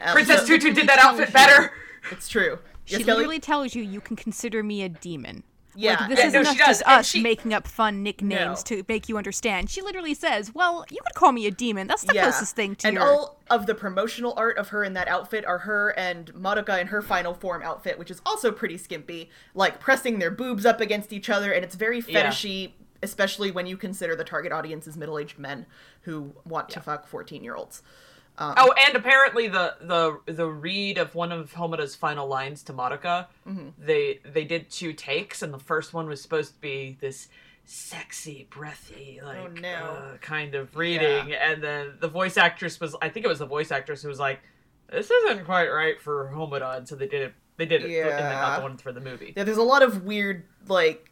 [0.00, 1.72] Um, Princess so- Tutu did that outfit better.
[2.10, 2.58] It's true.
[2.84, 3.18] she Yes, Kelly?
[3.18, 5.44] literally tells you you can consider me a demon.
[5.74, 8.76] Yeah, Like, this and- isn't no, just us she- making up fun nicknames No.
[8.76, 9.70] to make you understand.
[9.70, 11.86] She literally says, "Well, you could call me a demon.
[11.86, 14.92] That's the closest thing to and your." all of the promotional art of her in
[14.94, 18.76] that outfit are her and Madoka in her final form outfit, which is also pretty
[18.76, 22.26] skimpy, like pressing their boobs up against each other, and it's very Yeah.
[22.26, 25.66] fetishy, especially when you consider the target audience is middle-aged men
[26.02, 27.06] who want to fuck
[28.38, 28.70] fourteen-year-olds.
[28.78, 33.26] Oh, and apparently the the the read of one of Homura's final lines to Madoka,
[33.48, 33.68] Mm-hmm.
[33.78, 37.28] they they did two takes, and the first one was supposed to be this
[37.64, 39.68] sexy, breathy, like Oh, no.
[39.68, 43.46] uh, kind of reading, and then the voice actress was I think it was the
[43.46, 44.40] voice actress who was like,
[44.90, 47.34] "This isn't quite right for Homura," and so they did it.
[47.58, 48.40] They did it, and then Yeah.
[48.40, 49.34] got the one for the movie.
[49.36, 51.10] Yeah, there's a lot of weird like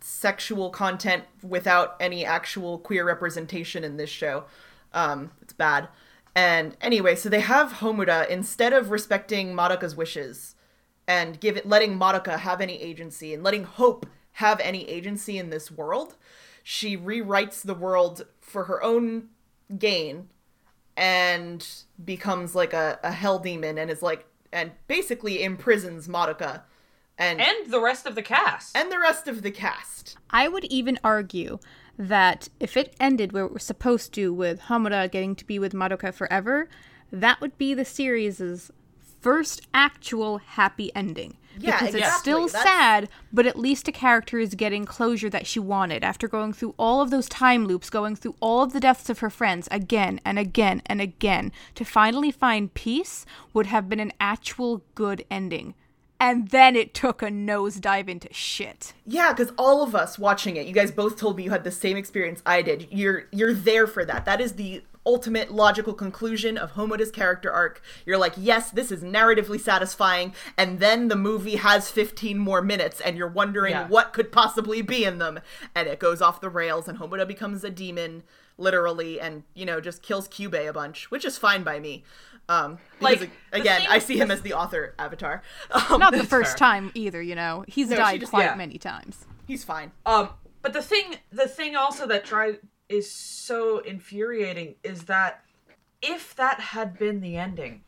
[0.00, 4.44] sexual content without any actual queer representation in this show.
[4.92, 5.88] Um, it's bad.
[6.34, 10.56] And anyway, so they have Homura instead of respecting Madoka's wishes
[11.06, 15.50] and give it letting Madoka have any agency and letting Hope have any agency in
[15.50, 16.16] this world,
[16.62, 19.28] she rewrites the world for her own
[19.78, 20.28] gain
[20.96, 21.66] and
[22.04, 26.62] becomes like a, a hell demon and is like and basically imprisons Madoka
[27.16, 28.76] and And the rest of the cast.
[28.76, 30.16] and the rest of the cast.
[30.30, 31.58] I would even argue
[31.98, 35.72] that if it ended where it was supposed to, with Homura getting to be with
[35.72, 36.68] Madoka forever,
[37.12, 38.70] that would be the series'
[39.20, 41.36] first actual happy ending.
[41.58, 45.46] Yeah, because it's still That's- sad, but at least a character is getting closure that
[45.46, 48.80] she wanted after going through all of those time loops, going through all of the
[48.80, 51.52] deaths of her friends again and again and again.
[51.76, 55.74] To finally find peace would have been an actual good ending.
[56.20, 58.94] And then it took a nosedive into shit.
[59.04, 61.70] Yeah, because all of us watching it, you guys both told me you had the
[61.70, 62.88] same experience I did.
[62.90, 64.24] You're you're there for that.
[64.24, 67.82] That is the ultimate logical conclusion of Homura's character arc.
[68.06, 73.02] You're like, yes, this is narratively satisfying, and then the movie has 15 more minutes,
[73.02, 73.86] and you're wondering Yeah.
[73.88, 75.40] what could possibly be in them,
[75.74, 78.22] and it goes off the rails, and Homura becomes a demon,
[78.56, 82.02] literally, and you know just kills Kyubey a bunch, which is fine by me.
[82.48, 85.42] Um, because Like, again, thing- I see him as the author avatar.
[85.70, 86.68] Um, Not the first fair.
[86.68, 87.64] time either, you know.
[87.66, 88.54] He's No, died just- quite yeah.
[88.54, 89.26] many times.
[89.46, 89.92] he's fine.
[90.06, 90.30] Um,
[90.62, 95.42] but the thing, the thing also that try is so infuriating is that
[96.02, 97.82] if that had been the ending,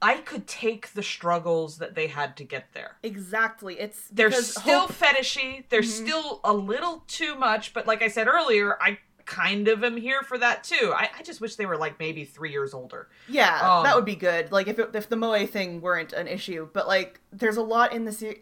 [0.00, 2.96] I could take the struggles that they had to get there.
[3.04, 3.78] Exactly.
[3.78, 5.64] It's They're still Hope- fetishy.
[5.68, 7.72] They're still a little too much.
[7.72, 8.98] But like I said earlier, I
[9.32, 10.92] kind of am here for that too.
[10.94, 13.08] I, I just wish they were like maybe three years older.
[13.28, 14.52] Yeah, Um, that would be good.
[14.52, 17.92] Like if it, if the moe thing weren't an issue, but like there's a lot
[17.92, 18.40] in the series.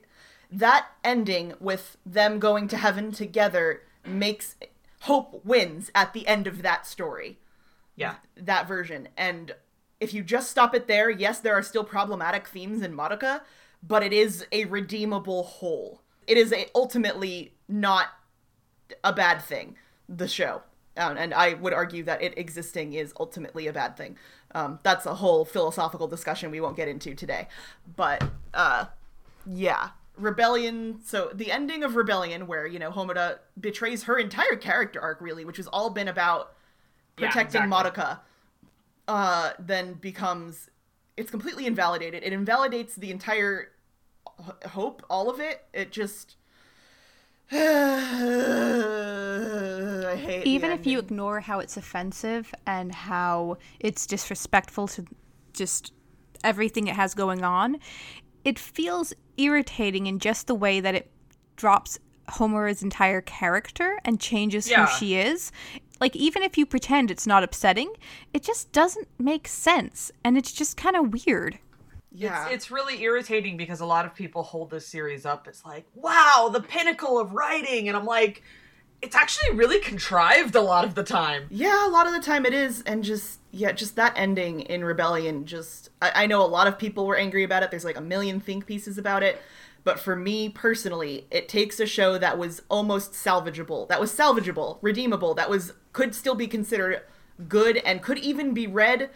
[0.51, 4.57] That ending with them going to heaven together makes
[5.03, 7.39] hope wins at the end of that story.
[7.95, 8.17] Yeah.
[8.37, 9.55] That version, and
[10.01, 13.43] if you just stop it there, yes, there are still problematic themes in Madoka,
[13.83, 16.01] but it is a redeemable whole.
[16.27, 18.09] It is a, ultimately not
[19.05, 19.77] a bad thing.
[20.09, 20.63] The show.
[20.97, 24.17] Um, and I would argue that it existing is ultimately a bad thing.
[24.55, 27.47] Um, that's a whole philosophical discussion we won't get into today.
[27.97, 28.87] But uh,
[29.47, 31.01] yeah, Rebellion.
[31.05, 35.45] So the ending of Rebellion, where you know Homura betrays her entire character arc, really,
[35.45, 36.55] which has all been about
[37.17, 37.69] Yeah, protecting exactly.
[37.69, 38.21] Madoka,
[39.09, 40.71] uh, then becomes
[41.17, 42.23] it's completely invalidated.
[42.23, 43.71] It invalidates the entire
[44.41, 45.65] h- hope, all of it.
[45.73, 46.37] It just.
[47.53, 47.57] I
[50.17, 55.05] hate Even if you ignore how it's offensive and how it's disrespectful to
[55.53, 55.93] just
[56.45, 57.79] everything it has going on,
[58.45, 61.11] it feels irritating in just the way that it
[61.57, 61.99] drops
[62.29, 64.87] Homura's entire character and changes Yeah.
[64.87, 65.51] who she is.
[66.01, 67.93] Like, even if you pretend it's not upsetting,
[68.33, 70.11] it just doesn't make sense.
[70.25, 71.59] And it's just kind of weird.
[72.13, 75.65] Yeah, It's, it's really irritating because a lot of people hold this series up as
[75.65, 77.89] like, wow, the pinnacle of writing.
[77.89, 78.43] And I'm like,
[79.03, 81.47] it's actually really contrived a lot of the time.
[81.51, 84.85] Yeah, a lot of the time it is, and just yeah, just that ending in
[84.85, 85.47] Rebellion.
[85.47, 87.71] Just I, I know a lot of people were angry about it.
[87.71, 89.41] There's like a million think pieces about it,
[89.85, 94.79] but for me personally, it takes a show that was almost salvageable, that was salvageable,
[94.83, 97.03] redeemable, that was could still be considered
[97.49, 99.09] good, and could even be read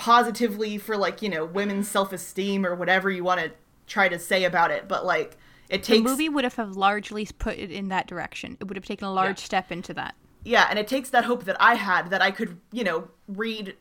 [0.00, 3.52] positively for like you know women's self esteem or whatever you want to
[3.86, 4.88] try to say about it.
[4.88, 5.36] But like
[5.68, 8.56] it The takes movie would have have largely put it in that direction.
[8.60, 9.44] It would have taken a large Yeah.
[9.44, 10.14] step into that.
[10.42, 13.76] yeah and it takes that hope that i had that i could you know read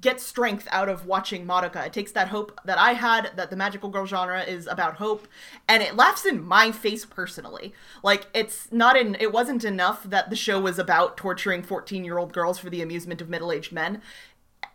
[0.00, 1.84] get strength out of watching Madoka.
[1.86, 5.28] It takes that hope that I had that the magical girl genre is about hope,
[5.68, 7.74] and it laughs in my face personally.
[8.02, 9.14] Like it's not in.
[9.20, 13.28] It wasn't enough that the show was about torturing fourteen-year-old girls for the amusement of
[13.28, 14.00] middle-aged men.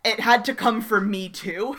[0.04, 1.78] It had to come for me too.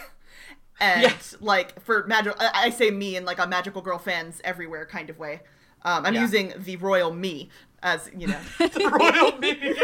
[0.80, 1.34] And Yes.
[1.40, 5.10] like for magic, I I say me in like a magical girl fans everywhere kind
[5.10, 5.40] of way.
[5.82, 6.20] Um, I'm Yeah.
[6.22, 7.50] using the royal me
[7.82, 8.40] as you know.
[8.58, 9.74] The royal me.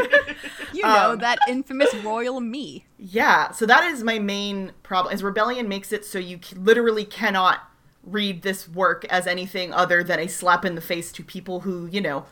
[0.72, 2.84] You know, Um, that infamous royal me.
[2.98, 5.14] Yeah, so that is my main problem.
[5.14, 7.60] Is Rebellion makes it so you c- literally cannot
[8.02, 11.86] read this work as anything other than a slap in the face to people who,
[11.86, 12.24] you know,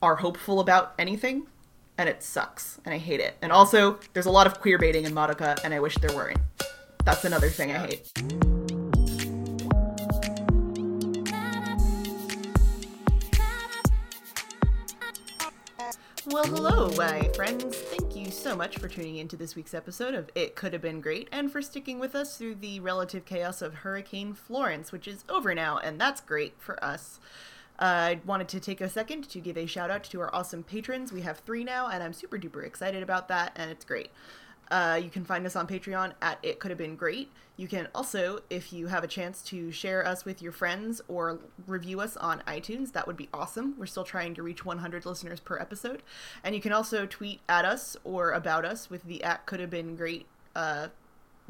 [0.00, 1.46] are hopeful about anything,
[2.00, 3.36] and it sucks, and I hate it.
[3.42, 6.38] And also, there's a lot of queer baiting in Madoka, and I wish there weren't.
[7.04, 8.10] That's another thing I hate.
[16.28, 17.76] Well, hello, my friends.
[17.76, 21.02] Thank you so much for tuning into this week's episode of It Could Have Been
[21.02, 25.22] Great and for sticking with us through the relative chaos of Hurricane Florence, which is
[25.28, 27.20] over now, and that's great for us.
[27.80, 31.12] I wanted to take a second to give a shout out to our awesome patrons.
[31.12, 34.10] We have three now, and I'm super duper excited about that, and it's great.
[34.70, 37.32] Uh, you can find us on Patreon at It Could Have Been Great.
[37.56, 41.40] You can also, if you have a chance to share us with your friends or
[41.66, 43.74] review us on iTunes, that would be awesome.
[43.76, 46.02] We're still trying to reach 100 listeners per episode.
[46.44, 49.70] And you can also tweet at us or about us with the at Could Have
[49.70, 50.88] Been Great uh,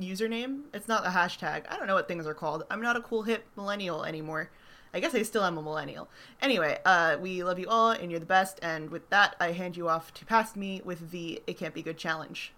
[0.01, 0.63] username.
[0.73, 1.65] It's not a hashtag.
[1.69, 2.65] I don't know what things are called.
[2.71, 4.51] I'm not a cool hip millennial anymore.
[4.93, 6.09] I guess I still am a millennial.
[6.43, 8.59] Anyway, uh, we love you all and you're the best.
[8.63, 11.83] And with that, I hand you off to past me with the It Can't Be
[11.83, 12.53] Good challenge.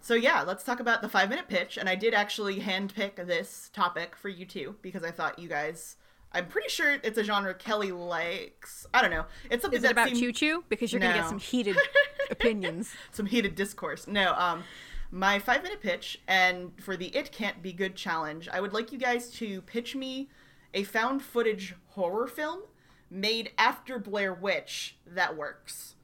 [0.00, 1.76] So yeah, let's talk about the five minute pitch.
[1.76, 5.96] And I did actually handpick this topic for you too because I thought you guys.
[6.32, 8.86] I'm pretty sure it's a genre Kelly likes.
[8.94, 9.24] I don't know.
[9.50, 10.64] It's something Is it that about seemed- Choo Choo?
[10.68, 11.76] Because you're going to get some heated
[12.30, 12.94] opinions.
[13.10, 14.06] some heated discourse.
[14.06, 14.62] No, um,
[15.10, 18.92] my five minute pitch, and for the It Can't Be Good challenge, I would like
[18.92, 20.28] you guys to pitch me
[20.74, 22.60] a found footage horror film
[23.10, 25.94] made after Blair Witch that works.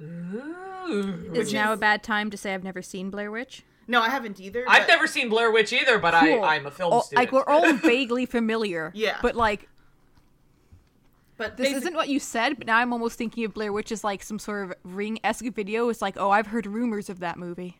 [0.00, 1.30] Ooh.
[1.32, 3.64] Is Which now a bad time to say I've never seen Blair Witch?
[3.86, 4.64] No, I haven't either.
[4.68, 6.42] I've never seen Blair Witch either, but Cool.
[6.44, 7.16] I, I'm a film Oh, student.
[7.18, 8.92] Like, we're all vaguely familiar.
[8.94, 9.18] Yeah.
[9.22, 9.68] But, like,
[11.38, 13.90] But this basic- isn't what you said, but now I'm almost thinking of Blair Witch
[13.90, 15.88] as, like, some sort of ring esque video.
[15.88, 17.78] It's like, oh, I've heard rumors of that movie.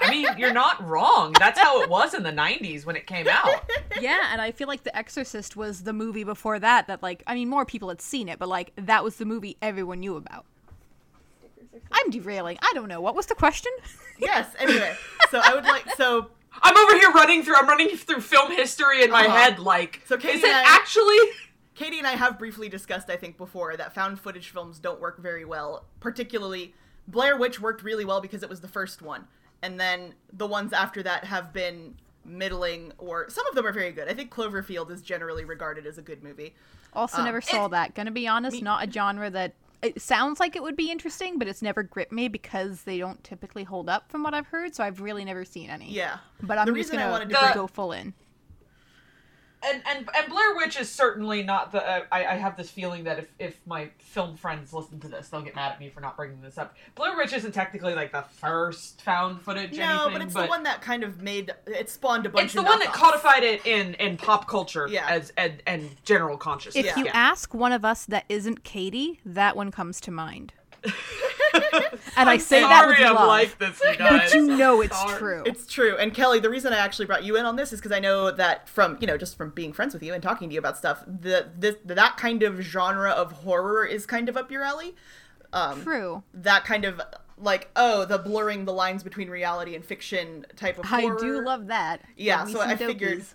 [0.00, 1.34] I mean, you're not wrong.
[1.38, 3.48] That's how it was in the 90s when it came out.
[4.00, 7.34] yeah, and I feel like The Exorcist was the movie before that that, like, I
[7.34, 10.44] mean, more people had seen it, but, like, that was the movie everyone knew about.
[11.92, 12.58] I'm derailing.
[12.62, 13.00] I don't know.
[13.00, 13.72] What was the question?
[14.20, 14.48] Yes.
[14.58, 14.96] Anyway,
[15.30, 16.26] so I would like so
[16.60, 17.54] I'm over here running through.
[17.54, 19.36] I'm running through film history in my Uh-huh.
[19.36, 19.58] head.
[19.60, 21.16] Like, So Katie is it I- actually?
[21.76, 25.20] Katie and I have briefly discussed, I think, before that found footage films don't work
[25.22, 25.84] very well.
[26.00, 26.74] Particularly,
[27.08, 29.26] Blair Witch worked really well because it was the first one,
[29.62, 33.90] and then the ones after that have been middling, or some of them are very
[33.90, 34.08] good.
[34.08, 36.54] I think Cloverfield is generally regarded as a good movie.
[36.92, 37.94] Also, Um, never saw that.
[37.94, 41.38] Gonna be honest, me- not a genre that it sounds like it would be interesting,
[41.38, 44.74] but it's never gripped me because they don't typically hold up from what I've heard.
[44.74, 45.90] So I've really never seen any.
[45.90, 48.12] Yeah, but I'm the just reason gonna wanted to bring go full in.
[49.62, 51.86] And and and Blair Witch is certainly not the.
[51.86, 55.28] Uh, I I have this feeling that if if my film friends listen to this,
[55.28, 56.76] they'll get mad at me for not bringing this up.
[56.94, 59.76] Blair Witch isn't technically like the first found footage.
[59.76, 62.42] No, anything, but it's the one that kind of made it spawned a bunch.
[62.42, 62.44] Of.
[62.46, 65.06] It's the of one that codified it in in pop culture Yeah.
[65.08, 66.86] as and and general consciousness.
[66.86, 67.12] If you yeah.
[67.14, 70.52] ask one of us that isn't Katie, that one comes to mind.
[72.16, 74.32] And I say that with Sorry I'm love, like this, you guys.
[74.32, 75.18] but you know it's Sorry.
[75.18, 75.42] true.
[75.46, 75.96] It's true.
[75.96, 78.30] And Kelly, the reason I actually brought you in on this is because I know
[78.30, 80.76] that from, you know, just from being friends with you and talking to you about
[80.76, 84.94] stuff, the this that kind of genre of horror is kind of up your alley.
[85.52, 86.22] Um, true.
[86.34, 87.00] that kind of
[87.38, 91.16] like, oh, the blurring the lines between reality and fiction type of horror.
[91.16, 92.02] I do love that.
[92.16, 93.34] Yeah, Give me so some I figured- dopies.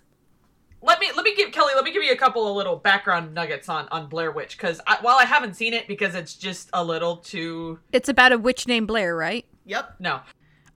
[0.84, 1.72] Let me let me give Kelly.
[1.74, 4.80] Let me give you a couple of little background nuggets on on Blair Witch because
[5.00, 8.66] while I haven't seen it because it's just a little too It's about a witch
[8.68, 9.44] named Blair, right?
[9.64, 9.96] Yep.
[9.98, 10.20] no.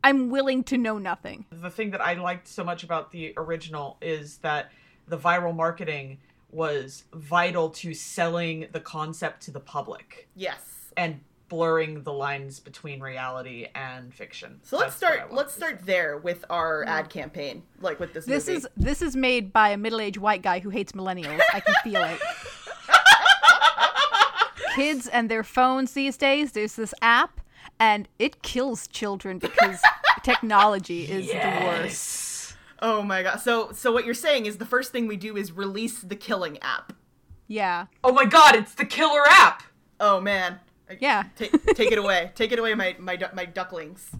[0.02, 1.44] I'm willing to know nothing.
[1.50, 4.70] The thing that I liked so much about the original is that
[5.08, 6.18] the viral marketing
[6.50, 10.92] was vital to selling the concept to the public Yes.
[10.96, 14.60] and blurring the lines between reality and fiction.
[14.62, 15.34] So let's That's start.
[15.34, 18.26] Let's to start there with our ad campaign, like with this.
[18.26, 18.58] This movie.
[18.58, 21.40] is this is made by a middle-aged white guy who hates millennials.
[21.52, 22.18] I can feel it.
[24.76, 26.52] Kids and their phones these days.
[26.52, 27.40] There's this app,
[27.80, 29.80] and it kills children because
[30.22, 32.54] technology is the worst.
[32.80, 33.40] Oh my god.
[33.40, 36.58] So so what you're saying is the first thing we do is release the killing
[36.58, 36.92] app.
[37.50, 39.62] Yeah, Oh my god, it's the killer app.
[39.98, 40.60] Oh man.
[41.00, 41.24] Yeah.
[41.36, 42.30] Take take it away.
[42.34, 44.10] Take it away, my my my ducklings.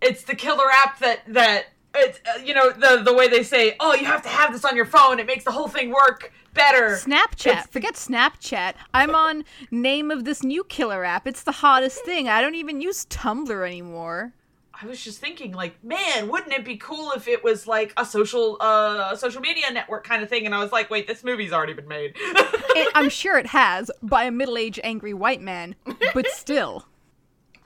[0.00, 3.74] it's the killer app that that it's uh, you know the the way they say
[3.80, 6.32] oh you have to have this on your phone it makes the whole thing work
[6.52, 7.68] better Snapchat.
[7.70, 8.74] Forget Snapchat.
[8.92, 11.26] I'm on name of this new killer app.
[11.26, 12.28] It's the hottest thing.
[12.28, 14.32] I don't even use Tumblr anymore.
[14.82, 18.04] I was just thinking like man wouldn't it be cool if it was like a
[18.04, 21.22] social uh a social media network kind of thing and i was like wait this
[21.24, 25.74] movie's already been made It, I'm sure it has by a middle-aged angry white man,
[26.12, 26.86] but still.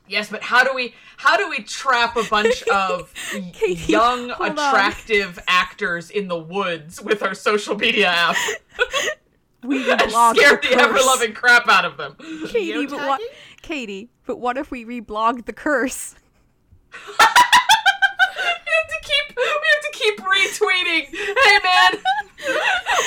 [0.07, 3.13] yes but how do we how do we trap a bunch of
[3.53, 4.69] Katie, young hold on.
[4.69, 8.37] attractive actors in the woods with our social media app
[9.65, 12.17] We and reblog scare the the ever-loving crap out of them
[12.49, 13.21] Katie, but what?
[13.63, 16.15] Katie, but what if we reblogged the curse?
[16.93, 21.07] We have to keep we to keep retweeting.
[21.15, 21.93] Hey man,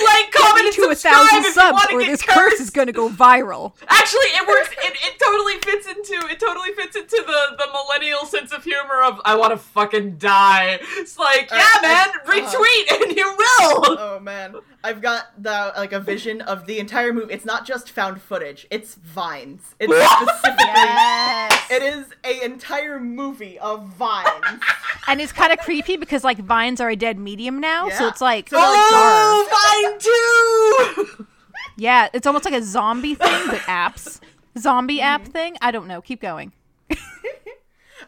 [0.06, 2.22] like, comment, and to a subscribe thousand if you subs, want to or get this
[2.22, 2.38] cursed.
[2.38, 3.74] curse is gonna go viral.
[3.88, 4.70] Actually, it works.
[4.84, 6.40] It, it totally fits into it.
[6.40, 10.80] Totally fits into the the millennial sense of humor of I want to fucking die.
[10.98, 13.98] It's like, yeah, Uh, man, uh, retweet and you will.
[14.00, 17.34] Oh man, I've got the like a vision of the entire movie.
[17.34, 19.76] It's not just found footage; it's vines.
[19.80, 20.66] It's specifically.
[20.66, 21.72] Yes.
[21.72, 24.62] It is a entire movie of vines.
[25.08, 28.22] and it's kind of creepy because like vines are a dead medium now, so it's
[28.22, 31.28] like So they're like Oh, fine too.
[31.78, 34.19] yeah, it's almost like a zombie thing, but apps,
[34.57, 35.32] zombie app Mm-hmm.
[35.32, 35.57] thing.
[35.61, 36.01] I don't know.
[36.01, 36.53] Keep going.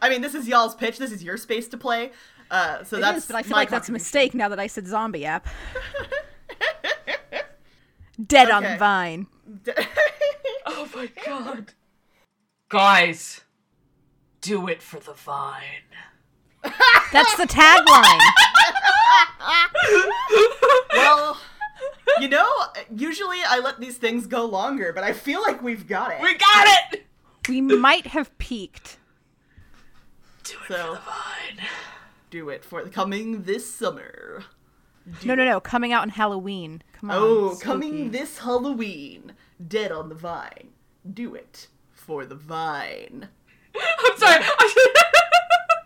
[0.02, 0.98] I mean, this is y'all's pitch.
[0.98, 2.12] This is your space to play.
[2.50, 4.66] Uh, so It that's is, but I feel like that's a mistake now that I
[4.68, 5.46] said zombie app.
[8.24, 8.76] Dead on Okay.
[8.76, 9.26] Vine.
[10.66, 11.72] Oh my god,
[12.68, 13.42] guys,
[14.40, 15.82] do it for the vine.
[17.12, 18.20] That's the tagline.
[20.92, 21.40] well,
[22.20, 22.48] you know,
[22.94, 26.20] usually I let these things go longer, but I feel like we've got it.
[26.22, 27.06] We got it.
[27.48, 28.98] we might have peaked.
[30.44, 31.66] Do it So- for the vine.
[32.30, 34.44] Do it for coming this summer.
[35.22, 35.60] No, no, no.
[35.60, 36.82] Coming out on Halloween.
[36.98, 37.16] Come on.
[37.20, 37.64] Oh, spooky.
[37.64, 39.34] coming this Halloween.
[39.68, 40.70] Dead on the Vine.
[41.12, 43.28] Do it for the Vine.
[43.76, 44.42] I'm sorry.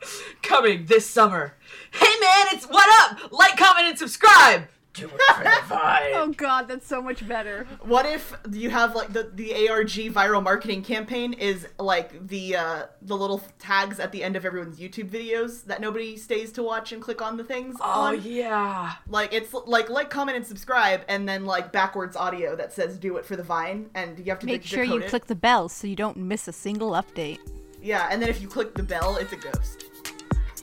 [0.43, 1.55] Coming this summer.
[1.93, 3.33] Hey man, it's what up?
[3.33, 4.65] Like, comment, and subscribe.
[4.95, 6.01] Do it for the vine.
[6.15, 7.69] Oh God, that's so much better.
[7.83, 12.83] What if you have like the the ARG viral marketing campaign is like the uh
[13.03, 16.91] the little tags at the end of everyone's YouTube videos that nobody stays to watch
[16.91, 18.23] and click on the things Oh on?
[18.23, 18.95] yeah.
[19.09, 23.19] Like it's like like comment and subscribe and then like backwards audio that says do
[23.19, 25.09] it for the vine and you have to Make de- sure you it.
[25.11, 27.39] click the bell so you don't miss a single update.
[27.81, 29.85] Yeah, and then if you click the bell, it's a ghost.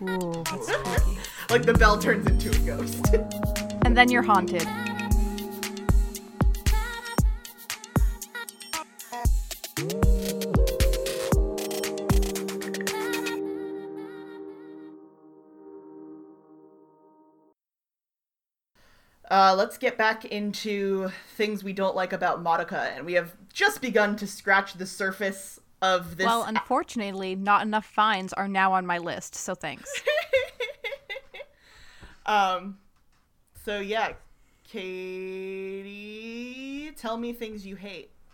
[0.02, 0.44] Ooh.
[1.50, 3.16] Like the bell turns into a ghost.
[3.86, 4.68] And then you're haunted.
[19.32, 23.82] Uh, let's get back into things we don't like about Madoka, and we have just
[23.82, 26.26] begun to scratch the surface of this.
[26.26, 29.92] Well, unfortunately, not enough fines are now on my list, so thanks.
[32.26, 32.80] um,
[33.64, 34.14] so yeah,
[34.68, 35.72] Katie,
[36.98, 38.12] tell me things you hate.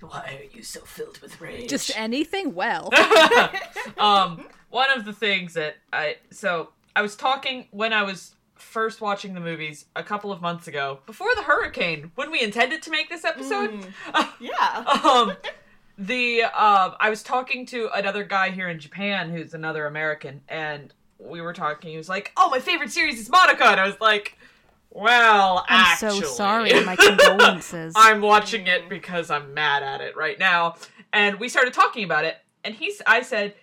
[0.00, 1.70] Why are you so filled with rage?
[1.70, 2.54] Just anything?
[2.54, 2.90] Well.
[3.98, 9.00] um, one of the things that I so I was talking when I was first
[9.00, 12.90] watching the movies a couple of months ago before the hurricane when we intended to
[12.90, 13.86] make this episode.
[14.40, 15.00] Yeah.
[15.04, 15.36] um,
[15.98, 20.92] the um, I was talking to another guy here in Japan who's another American, and
[21.18, 21.90] we were talking.
[21.90, 24.38] He was like, "Oh, my favorite series is Madoka," and I was like,
[24.90, 26.84] "Well, I'm actually, so sorry.
[26.84, 27.94] My condolences.
[27.96, 30.76] I'm watching it because I'm mad at it right now."
[31.12, 33.00] And we started talking about it, and he's.
[33.06, 33.54] I said,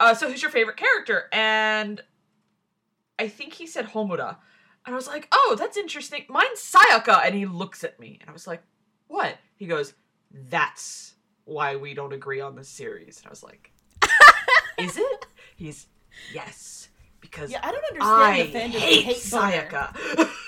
[0.00, 2.02] uh, "So who's your favorite character?" And
[3.18, 4.36] I think he said Homura,
[4.86, 6.24] and I was like, "Oh, that's interesting.
[6.30, 8.62] Mine's Sayaka." And he looks at me, and I was like,
[9.08, 9.92] "What?" He goes,
[10.30, 11.13] "That's."
[11.44, 13.18] Why we don't agree on this series.
[13.18, 13.72] And I was like,
[14.78, 15.26] is it?
[15.56, 15.86] He's,
[16.32, 16.88] yes,
[17.20, 20.28] because Yeah, I don't I understand the fandom hate, hate Sayaka.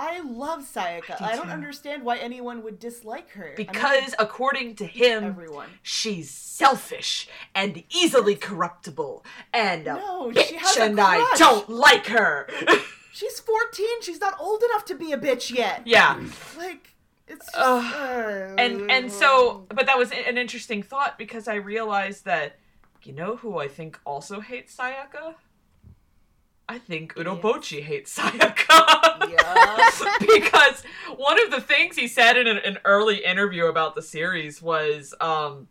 [0.00, 1.16] I love Sayaka.
[1.16, 3.46] I do I, don't understand why anyone would dislike her.
[3.46, 5.66] I mean, because according to him, everyone.
[5.82, 11.68] she's selfish and easily corruptible and a No, she bitch has a and I don't
[11.68, 12.48] like her.
[13.12, 14.02] She's 14.
[14.02, 15.82] She's not old enough to be a bitch yet.
[15.84, 16.20] yeah.
[16.56, 16.94] Like,
[17.28, 22.24] it's just, uh, and and so but that was an interesting thought because i realized
[22.24, 22.56] that
[23.02, 25.34] you know who i think also hates sayaka?
[26.70, 29.30] I think urobuchi hates sayaka.
[29.30, 29.90] Yeah.
[30.20, 30.82] because
[31.16, 35.14] one of the things he said in an, an early interview about the series was
[35.20, 35.68] um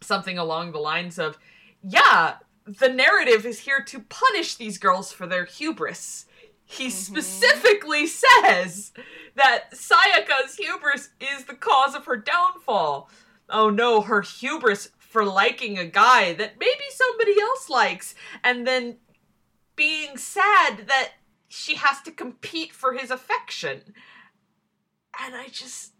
[0.00, 1.38] something along the lines of
[1.82, 2.36] yeah
[2.66, 6.26] the narrative is here to punish these girls for their hubris
[6.70, 6.92] he mm-hmm.
[6.92, 8.92] specifically says
[9.34, 13.10] that Sayaka's hubris is the cause of her downfall.
[13.48, 18.14] Oh no, her hubris for liking a guy that maybe somebody else likes,
[18.44, 18.98] and then
[19.74, 21.14] being sad that
[21.48, 23.80] she has to compete for his affection.
[25.20, 25.92] And I just.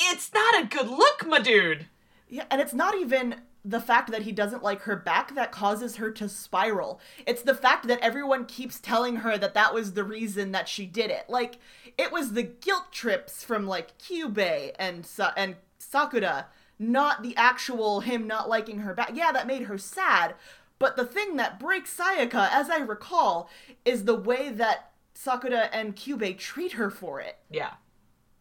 [0.00, 1.86] It's not a good look, my dude.
[2.28, 5.96] Yeah, and it's not even the fact that he doesn't like her back that causes
[5.96, 7.00] her to spiral.
[7.26, 10.86] It's the fact that everyone keeps telling her that that was the reason that she
[10.86, 11.24] did it.
[11.28, 11.58] Like
[11.96, 16.46] it was the guilt trips from like Kyubey and Sa- and Sakura,
[16.78, 19.10] not the actual him not liking her back.
[19.14, 20.34] Yeah, that made her sad,
[20.78, 23.50] but the thing that breaks Sayaka, as I recall,
[23.84, 27.38] is the way that Sakura and Kyubey treat her for it.
[27.50, 27.72] Yeah.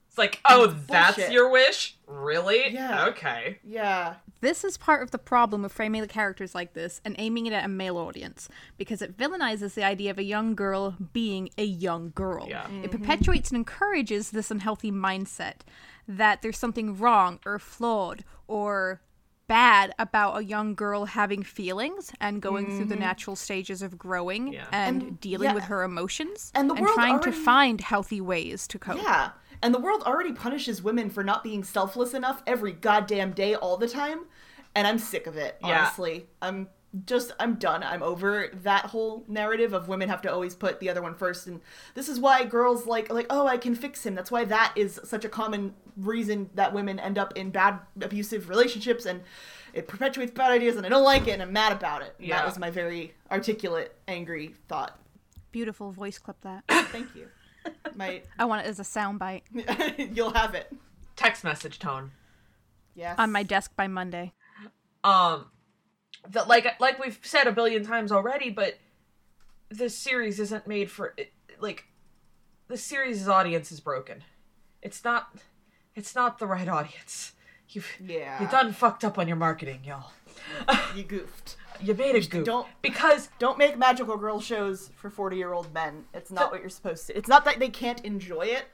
[0.08, 1.98] It's like, oh, that's your wish?
[2.06, 2.70] Really?
[2.70, 3.08] Yeah.
[3.08, 3.60] Okay.
[3.64, 4.16] Yeah.
[4.42, 7.54] This is part of the problem of framing the characters like this and aiming it
[7.54, 11.66] at a male audience, because it villainizes the idea of a young girl being a
[11.66, 12.48] young girl.
[12.48, 12.66] Yeah.
[12.66, 12.90] It mm-hmm.
[12.92, 15.62] perpetuates and encourages this unhealthy mindset
[16.08, 19.02] that there's something wrong or flawed or
[19.48, 23.04] bad about a young girl having feelings and going through the mm-hmm.
[23.04, 24.66] natural stages of growing Yeah.
[24.72, 25.54] and, And- dealing yeah.
[25.54, 29.02] with her emotions And the world trying to find healthy ways to cope.
[29.02, 29.32] Yeah.
[29.62, 33.78] And the world already punishes women for not being selfless enough every goddamn day all
[33.78, 34.26] the time.
[34.76, 35.80] And I'm sick of it, Yeah.
[35.82, 36.28] honestly.
[36.42, 36.70] I'm
[37.06, 37.84] just I'm done.
[37.84, 41.46] I'm over that whole narrative of women have to always put the other one first
[41.46, 41.60] and
[41.96, 44.16] this is why girls like like oh I can fix him.
[44.16, 48.48] That's why that is such a common reason that women end up in bad abusive
[48.50, 49.22] relationships and
[49.74, 52.16] it perpetuates bad ideas and I don't like it and I'm mad about it.
[52.20, 52.38] Yeah.
[52.38, 54.98] That was my very articulate angry thought.
[55.52, 56.64] Beautiful voice clip that.
[56.92, 57.28] Thank you.
[57.96, 59.42] My I want it as a soundbite
[60.16, 60.72] you'll have it.
[61.16, 62.12] Text message tone.
[62.96, 63.16] Yes.
[63.20, 64.34] on my desk by Monday.
[65.04, 65.46] Um,
[66.30, 68.78] that like like we've said a billion times already, but
[69.70, 71.16] this series isn't made for
[71.60, 71.86] like
[72.68, 74.24] the series' audience is broken.
[74.82, 75.30] It's not.
[75.96, 77.34] It's not the right audience.
[77.70, 78.42] You've Yeah.
[78.42, 80.12] you done fucked up on your marketing, y'all.
[80.96, 81.56] You goofed.
[81.82, 86.06] You made goof don't- because Don't make magical girl shows for 40 year old men.
[86.14, 87.18] It's not what you're supposed to.
[87.18, 88.66] It's not that they can't enjoy it,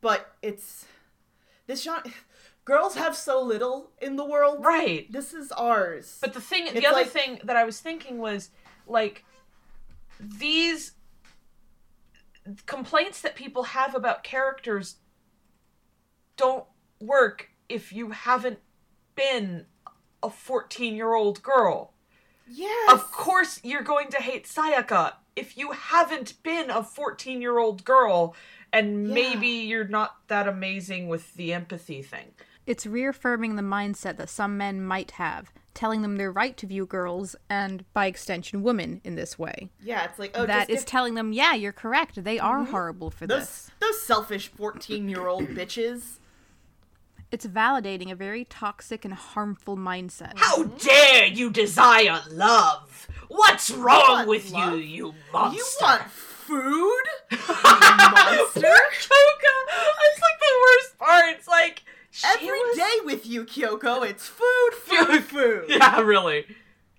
[0.00, 0.86] but it's.
[1.66, 2.10] This genre.
[2.64, 4.62] Girls have so little in the world.
[4.62, 5.10] right.
[5.10, 6.18] This is ours.
[6.20, 8.50] But the thing, the other like- thing that I was thinking was
[8.86, 9.24] like
[10.20, 10.92] these
[12.66, 14.96] complaints that people have about characters
[16.36, 16.64] don't
[17.00, 18.58] work if you haven't
[19.14, 19.66] been
[20.22, 21.92] a 14 year old girl.
[22.50, 22.92] Yes.
[22.92, 27.84] Of course, you're going to hate Sayaka if you haven't been a 14 year old
[27.84, 28.34] girl
[28.72, 29.14] and Yeah.
[29.14, 32.32] maybe you're not that amazing with the empathy thing.
[32.66, 36.84] It's reaffirming the mindset that some men might have, telling them they're right to view
[36.84, 39.70] girls and, by extension, women in this way.
[39.82, 42.22] Yeah, it's like, oh, that is telling them, yeah, you're correct.
[42.22, 43.70] They are horrible for this.
[43.80, 46.18] those, those selfish 14 year old bitches.
[47.30, 50.32] It's validating a very toxic and harmful mindset.
[50.36, 53.06] How dare you desire love?
[53.28, 54.74] What's wrong want with love?
[54.74, 55.58] you, you monster?
[55.58, 57.02] You want food?
[57.30, 58.74] monster.
[58.96, 59.54] Kyoko!
[60.04, 61.34] It's like the worst part.
[61.36, 65.64] It's like she Every was- day with you, Kyoko, it's food, food, food.
[65.68, 66.46] Yeah, really.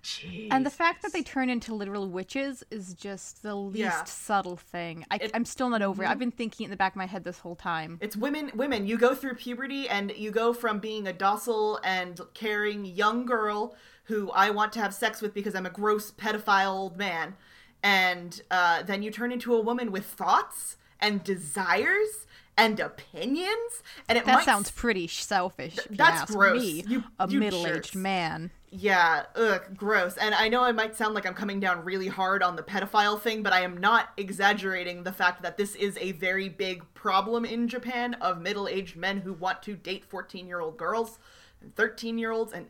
[0.02, 0.48] Jeez.
[0.50, 4.04] And the fact that they turn into literal witches is just the least Yeah.
[4.04, 5.04] subtle thing.
[5.10, 5.36] I, Mm-hmm.
[5.36, 6.08] I'm still not over it.
[6.08, 7.98] I've been thinking in the back of my head this whole time.
[8.00, 8.50] It's women.
[8.54, 8.86] Women.
[8.86, 13.74] You go through puberty, and you go from being a docile and caring young girl
[14.04, 17.36] who I want to have sex with because I'm a gross pedophile old man,
[17.82, 22.26] and uh, then you turn into a woman with thoughts and desires
[22.56, 23.82] and opinions.
[24.08, 25.76] And it That might sounds pretty selfish.
[25.76, 26.60] you that's gross.
[26.62, 27.94] Me, You- a middle-aged jerks.
[27.94, 28.50] man.
[28.72, 30.16] Yeah, ugh, gross.
[30.16, 33.20] And I know I might sound like I'm coming down really hard on the pedophile
[33.20, 37.44] thing, but I am not exaggerating the fact that this is a very big problem
[37.44, 41.18] in Japan of middle aged men who want to date 14 year old girls
[41.60, 42.52] and 13 year olds.
[42.52, 42.66] And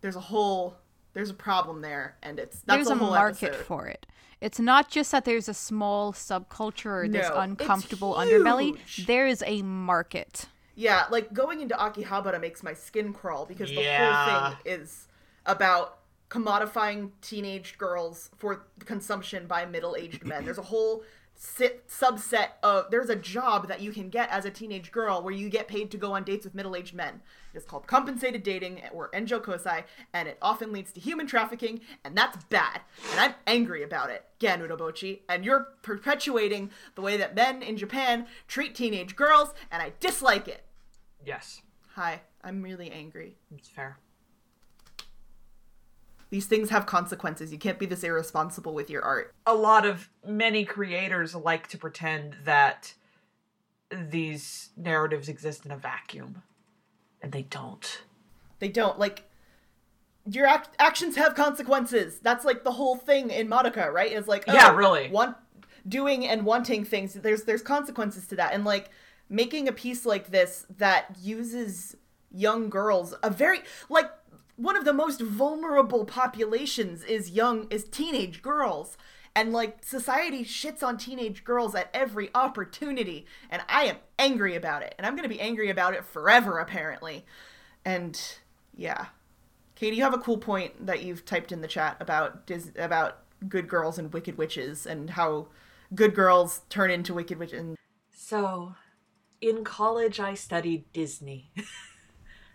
[0.00, 0.78] there's a whole,
[1.12, 2.16] there's a problem there.
[2.22, 3.64] And it's, that's There's a a market episode.
[3.66, 4.06] for it.
[4.40, 8.78] It's not just that there's a small subculture or this No, uncomfortable underbelly.
[9.06, 10.46] There is a market.
[10.74, 14.14] Yeah, like going into Akihabara makes my skin crawl because the Yeah.
[14.40, 15.06] whole thing is
[15.46, 15.98] about
[16.30, 20.44] commodifying teenage girls for consumption by middle-aged men.
[20.44, 21.02] There's a whole
[21.34, 25.34] sit subset of there's a job that you can get as a teenage girl where
[25.34, 27.20] you get paid to go on dates with middle-aged men.
[27.52, 29.84] It's called compensated dating or enjo kosai,
[30.14, 32.80] and it often leads to human trafficking, and that's bad.
[33.10, 37.76] And I'm angry about it, Gen Urobuchi, and you're perpetuating the way that men in
[37.76, 40.64] Japan treat teenage girls, and I dislike it.
[41.24, 41.60] yes,
[41.94, 43.36] Hi, I'm really angry.
[43.54, 43.98] it's fair.
[46.32, 47.52] These things have consequences.
[47.52, 49.34] You can't be this irresponsible with your art.
[49.46, 52.94] a lot of many creators like to pretend that
[53.90, 56.42] these narratives exist in a vacuum
[57.20, 58.04] and they don't
[58.60, 59.24] They don't like
[60.24, 62.18] your act- actions have consequences.
[62.20, 64.10] That's like the whole thing in Madoka, right?
[64.10, 65.10] Is like Yeah, oh, really.
[65.10, 65.36] want
[65.86, 67.12] doing and wanting things.
[67.12, 68.88] There's there's consequences to that, and like
[69.28, 71.94] making a piece like this that uses
[72.30, 73.60] young girls, a very
[73.90, 74.10] like
[74.62, 78.96] one of the most vulnerable populations is young is teenage girls.
[79.34, 84.82] And like society shits on teenage girls at every opportunity, and I am angry about
[84.82, 87.24] it, and I'm gonna be angry about it forever, apparently.
[87.82, 88.20] And
[88.76, 89.06] yeah,
[89.74, 93.20] Katie, you have a cool point that you've typed in the chat about Dis- about
[93.48, 95.48] good girls and wicked witches, and how
[95.94, 97.58] good girls turn into wicked witches.
[97.58, 97.76] And
[98.14, 98.74] so
[99.42, 101.50] in college i studied disney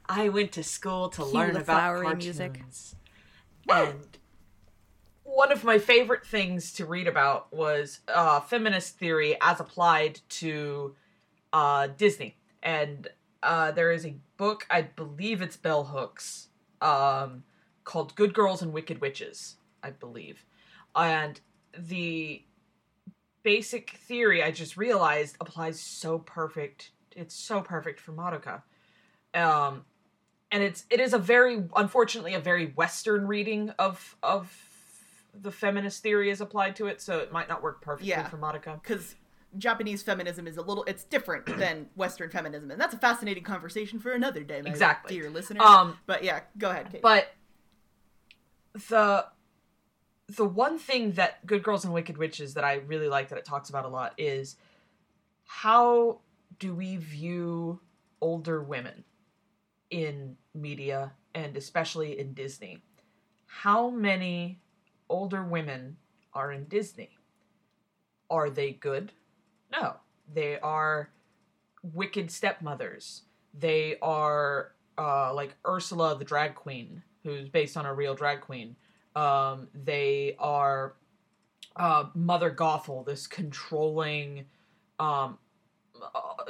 [0.09, 2.61] i went to school to Cue learn about cartoons music.
[3.69, 4.17] and
[5.23, 10.95] one of my favorite things to read about was uh, feminist theory as applied to
[11.53, 12.37] uh, Disney.
[12.63, 13.07] And
[13.43, 16.47] uh, there is a book, I believe it's Bell Hooks,
[16.81, 17.43] um,
[17.83, 20.45] called Good Girls and Wicked Witches, I believe.
[20.95, 21.39] And
[21.77, 22.43] the
[23.43, 26.91] basic theory I just realized applies so perfect.
[27.11, 28.63] It's so perfect for Madoka.
[29.33, 29.83] Um,
[30.51, 34.51] and it's it is a very unfortunately a very western reading of of
[35.39, 38.27] the feminist theory is applied to it so it might not work perfectly Yeah.
[38.27, 38.81] for Madoka.
[38.81, 39.15] because
[39.57, 43.97] Japanese feminism is a little it's different than Western feminism, and that's a fascinating conversation
[43.99, 45.15] for another day, my Exactly.
[45.19, 45.63] dear listeners.
[45.63, 46.99] Um, but yeah, go ahead, Katie.
[47.01, 47.33] But
[48.89, 49.25] the
[50.29, 53.45] the one thing that Good Girls and Wicked Witches that I really like that it
[53.45, 54.57] talks about a lot is
[55.45, 56.19] how
[56.59, 57.79] do we view
[58.19, 59.05] older women
[59.89, 62.83] in media and especially in Disney?
[63.45, 64.59] How many
[65.09, 65.97] older women
[66.33, 67.11] are in Disney?
[68.29, 69.11] Are they good?
[69.71, 69.95] No.
[70.33, 71.09] They are
[71.93, 73.23] wicked stepmothers.
[73.53, 78.75] They are uh, like Ursula the drag queen, who's based on a real drag queen.
[79.15, 80.95] Um, they are
[81.75, 84.45] uh, Mother Gothel, this controlling,
[84.99, 85.37] um,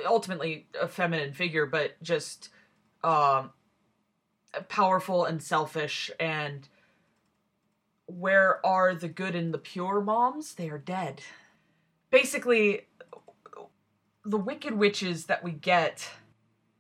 [0.06, 2.50] ultimately a feminine figure, but just
[3.04, 3.52] um,
[4.70, 6.12] powerful and selfish.
[6.20, 6.68] And
[8.06, 10.56] where are the good and the pure moms?
[10.56, 11.22] They are dead.
[12.10, 12.82] Basically,
[14.26, 16.10] the wicked witches that we get,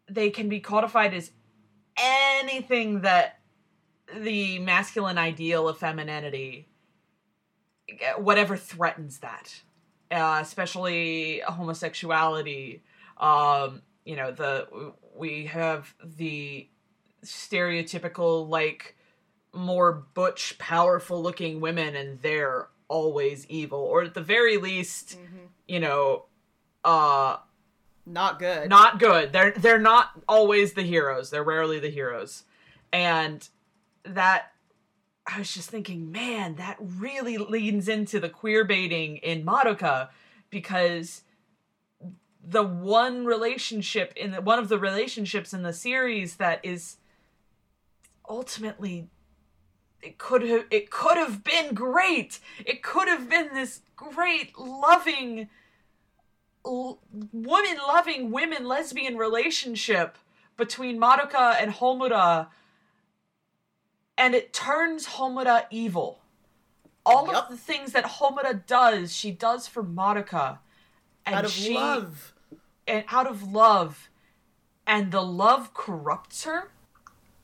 [0.10, 1.32] they can be codified as
[1.98, 3.40] anything that
[4.16, 6.68] the masculine ideal of femininity,
[8.18, 9.62] whatever threatens that,
[10.12, 12.84] uh, especially homosexuality.
[13.18, 16.68] Um, you know, the we have the
[17.24, 18.96] stereotypical like
[19.54, 25.18] more butch, powerful looking women, and they're always evil, or at the very least,
[25.68, 26.26] you know,
[26.86, 27.38] uh,
[28.06, 28.70] Not good.
[28.70, 29.34] not good.
[29.34, 31.30] They're they're not always the heroes.
[31.30, 32.44] They're rarely the heroes.
[32.94, 33.48] And
[34.04, 34.54] that
[35.26, 40.08] I was just thinking, man, that really leans into the queer baiting in Madoka
[40.50, 41.24] because
[42.50, 46.98] the one relationship in the, one of the relationships in the series that is
[48.30, 49.08] ultimately
[50.02, 52.40] it could have it could have been great.
[52.66, 55.50] It could have been this great loving
[56.66, 57.00] l-
[57.34, 60.18] woman loving women lesbian relationship
[60.56, 62.48] between Madoka and Homura
[64.18, 66.20] and it turns Homura evil.
[67.06, 67.46] All Yup.
[67.46, 70.60] of the things that Homura does, she does for Madoka.
[71.26, 72.34] And Out of she, love.
[72.88, 74.10] And out of love.
[74.86, 76.72] And the love corrupts her?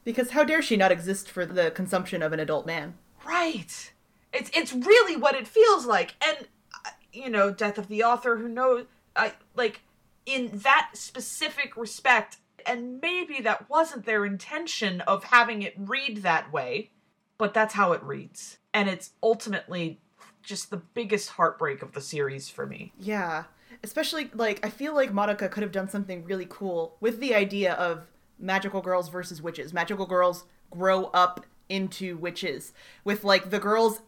[0.03, 2.95] Because how dare she not exist for the consumption of an adult man?
[3.25, 3.91] Right.
[4.31, 6.15] It's it's really what it feels like.
[6.25, 6.47] And
[6.85, 8.85] uh, you know, death of the author who knows
[9.15, 9.81] I like
[10.25, 16.51] in that specific respect and maybe that wasn't their intention of having it read that
[16.51, 16.91] way,
[17.37, 18.57] but that's how it reads.
[18.73, 19.99] And it's ultimately
[20.41, 22.93] just the biggest heartbreak of the series for me.
[22.97, 23.45] Yeah.
[23.83, 27.73] Especially, like, I feel like Madoka could have done something really cool with the idea
[27.73, 28.07] of
[28.39, 29.73] magical girls versus witches.
[29.73, 32.73] Magical girls grow up into witches.
[33.03, 34.01] With, like, the girls.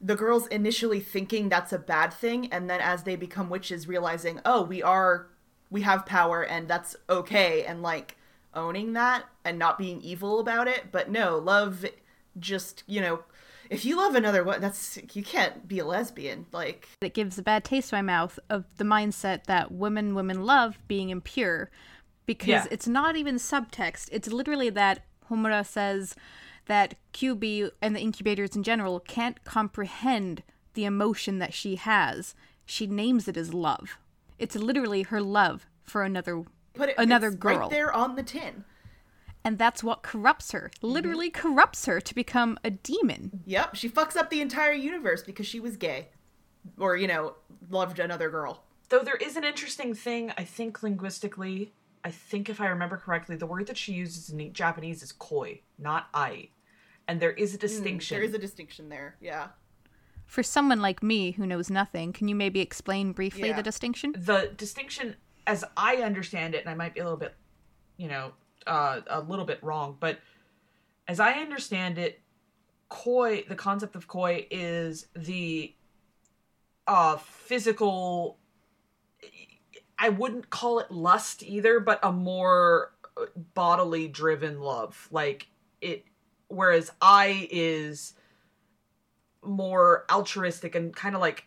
[0.00, 4.40] The girls initially thinking that's a bad thing, and then as they become witches, realizing,
[4.44, 5.28] oh, we are.
[5.70, 8.16] We have power, and that's okay, and, like,
[8.54, 10.90] owning that and not being evil about it.
[10.90, 11.84] But no, love
[12.38, 13.24] just, you know.
[13.70, 16.46] If you love another one, that's you can't be a lesbian.
[16.52, 20.44] Like It gives a bad taste in my mouth of the mindset that women women
[20.44, 21.70] love being impure
[22.26, 22.66] because Yeah.
[22.70, 24.08] it's not even subtext.
[24.12, 26.14] It's literally that Homura says
[26.66, 30.42] that QB and the incubators in general can't comprehend
[30.74, 32.34] the emotion that she has.
[32.64, 33.98] She names it as love.
[34.38, 36.44] It's literally her love for another
[36.74, 37.58] put it another girl.
[37.60, 38.64] right there on the tin.
[39.46, 40.72] And that's what corrupts her.
[40.74, 40.86] Mm-hmm.
[40.88, 43.44] Literally corrupts her to become a demon.
[43.46, 46.08] Yep, she fucks up the entire universe because she was gay,
[46.78, 47.34] or you know,
[47.70, 48.64] loved another girl.
[48.88, 51.72] Though there is an interesting thing, I think linguistically,
[52.04, 55.60] I think if I remember correctly, the word that she uses in Japanese is koi,
[55.78, 56.48] not ai.
[57.06, 58.16] And there is a mm, distinction.
[58.16, 59.16] There is a distinction there.
[59.20, 59.48] Yeah.
[60.26, 63.56] For someone like me who knows nothing, can you maybe explain briefly Yeah.
[63.56, 64.12] the distinction?
[64.18, 65.14] the distinction
[65.46, 67.34] as i understand it and i might be a little bit
[67.96, 68.32] you know
[68.66, 70.18] uh, a little bit wrong but
[71.08, 72.20] as ai understand it
[72.88, 75.74] koi the concept of koi is the
[76.86, 78.38] uh physical
[79.98, 82.92] i wouldn't call it lust either but a more
[83.54, 85.48] bodily driven love like
[85.80, 86.04] it
[86.48, 88.14] whereas i is
[89.42, 91.46] more altruistic and kind of like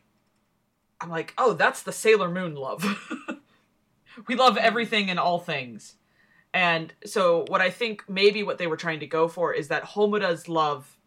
[1.01, 2.85] I'm like, oh, that's the Sailor Moon love.
[4.27, 5.95] we love everything and all things.
[6.53, 9.83] And so what I think maybe what they were trying to go for is that
[9.83, 10.97] Homura's love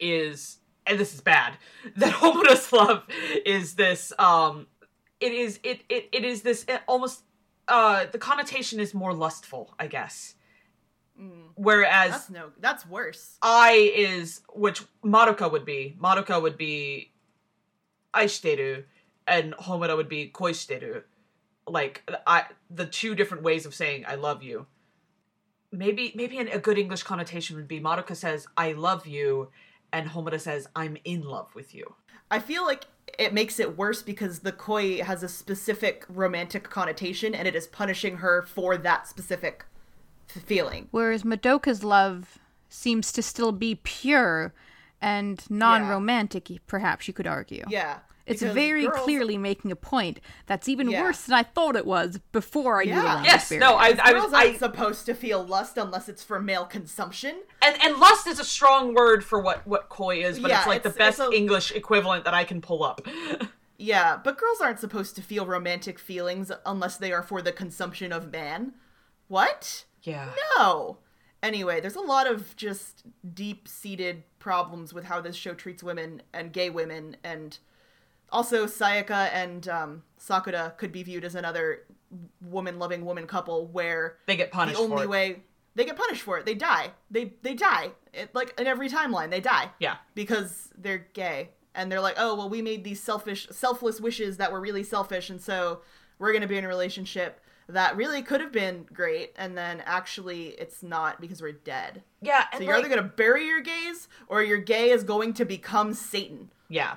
[0.00, 1.54] is and this is bad.
[1.96, 3.04] That Homura's love
[3.44, 4.66] is this um
[5.20, 7.22] it is it it, it is this it almost
[7.66, 10.34] uh the connotation is more lustful, I guess.
[11.56, 12.50] Whereas That's no.
[12.60, 13.36] That's worse.
[13.42, 15.96] I is which Madoka would be.
[16.00, 17.10] Madoka would be
[18.14, 18.84] aishiteru
[19.26, 21.02] and Homura would be koishiteru.
[21.70, 24.66] Like I the two different ways of saying I love you.
[25.70, 29.50] Maybe maybe an, a good English connotation would be Madoka says I love you
[29.92, 31.94] and Homura says I'm in love with you.
[32.30, 32.84] I feel like
[33.18, 37.66] it makes it worse because the koi has a specific romantic connotation, and it is
[37.66, 39.64] punishing her for that specific
[40.34, 40.88] f- feeling.
[40.90, 42.38] Whereas Madoka's love
[42.68, 44.52] seems to still be pure
[45.00, 47.64] and non romantic, perhaps you could argue.
[47.68, 47.98] Yeah.
[48.28, 51.02] It's because very girls- clearly making a point that's even Yeah.
[51.02, 53.04] worse than I thought it was before I knew the Yeah.
[53.04, 53.60] language Yes, barrier.
[53.60, 56.64] no, I I Girls was aren't I supposed to feel lust unless it's for male
[56.66, 57.42] consumption.
[57.62, 60.66] and and lust is a strong word for what what koi is, but Yeah, it's
[60.66, 63.00] like the best a- English equivalent that I can pull up.
[63.80, 68.10] Yeah, but girls aren't supposed to feel romantic feelings unless they are for the consumption
[68.12, 68.72] of man.
[69.28, 69.84] What?
[70.02, 70.30] yeah.
[70.56, 70.98] No.
[71.44, 73.04] Anyway, there's a lot of just
[73.34, 77.58] deep seated problems with how this show treats women and gay women, and
[78.30, 81.84] also Sayaka and um, Sakura could be viewed as another
[82.40, 85.42] woman loving woman couple where They get punished the only way
[85.74, 86.44] they get punished for it.
[86.44, 86.90] They die.
[87.10, 87.90] They they die.
[88.12, 89.96] It, like in every timeline, they die Yeah.
[90.14, 94.50] because they're gay and they're like oh well we made these selfish selfless wishes that
[94.50, 95.80] were really selfish and so
[96.18, 99.82] we're going to be in a relationship that really could have been great and then
[99.86, 103.60] actually it's not because we're dead Yeah, so you're like, either going to bury your
[103.60, 106.96] gays or your gay is going to become satan yeah.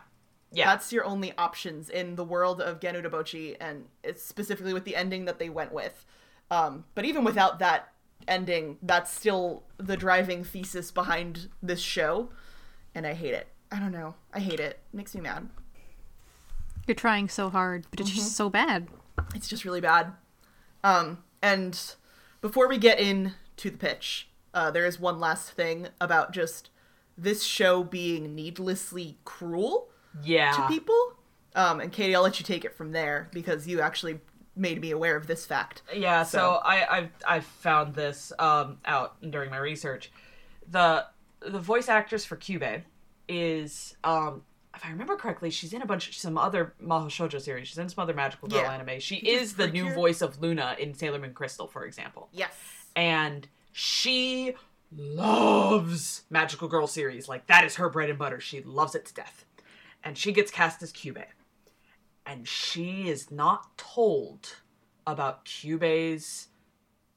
[0.51, 0.65] Yeah.
[0.65, 4.95] that's your only options in the world of Gen Urobuchi, and it's specifically with the
[4.95, 6.05] ending that they went with.
[6.49, 7.93] Um, but even without that
[8.27, 12.29] ending, that's still the driving thesis behind this show,
[12.93, 13.47] and I hate it.
[13.71, 14.15] I don't know.
[14.33, 14.79] I hate it.
[14.91, 15.49] Makes me mad.
[16.87, 18.87] You're trying so hard, but it's just so bad.
[19.33, 20.13] It's just really bad.
[20.83, 21.79] Um, and
[22.41, 26.69] before we get in to the pitch, uh, there is one last thing about just
[27.17, 29.90] this show being needlessly cruel
[30.23, 30.51] Yeah.
[30.53, 31.13] to people.
[31.55, 34.19] Um, and Katie, I'll let you take it from there because you actually
[34.55, 35.81] made me aware of this fact.
[35.93, 40.11] Yeah, so, So- I I've I found this um out during my research.
[40.69, 41.05] The
[41.41, 42.83] the voice actress for Kyubey
[43.27, 44.43] is um
[44.73, 47.67] if I remember correctly, she's in a bunch of some other Mahou Shoujo series.
[47.67, 48.71] She's in some other magical girl Yeah.
[48.73, 48.99] anime.
[49.01, 52.29] She Is is the new voice of Luna in Sailor Moon Crystal, for example.
[52.31, 52.53] Yes.
[52.95, 54.55] And she
[54.93, 57.27] loves magical girl series.
[57.29, 58.39] Like that is her bread and butter.
[58.39, 59.45] She loves it to death.
[60.03, 61.25] And she gets cast as Kyubey.
[62.25, 64.57] And she is not told
[65.05, 66.47] about Kyubey's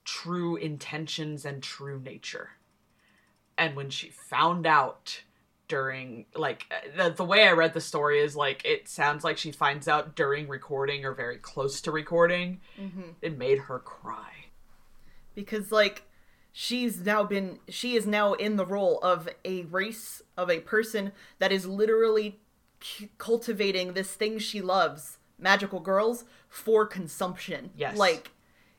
[0.04, 2.50] true intentions and true nature.
[3.56, 5.22] And when she found out
[5.66, 9.38] during like uh, the, the way I read the story is like it sounds like
[9.38, 12.60] she finds out during recording or very close to recording.
[12.78, 13.10] Mm-hmm.
[13.22, 14.30] It made her cry.
[15.34, 16.02] because like
[16.52, 21.12] she's now been she is now in the role of a race of a person
[21.38, 22.40] that is literally
[22.84, 27.70] c- cultivating this thing she loves magical girls for consumption.
[27.76, 27.96] Yes.
[27.96, 28.30] like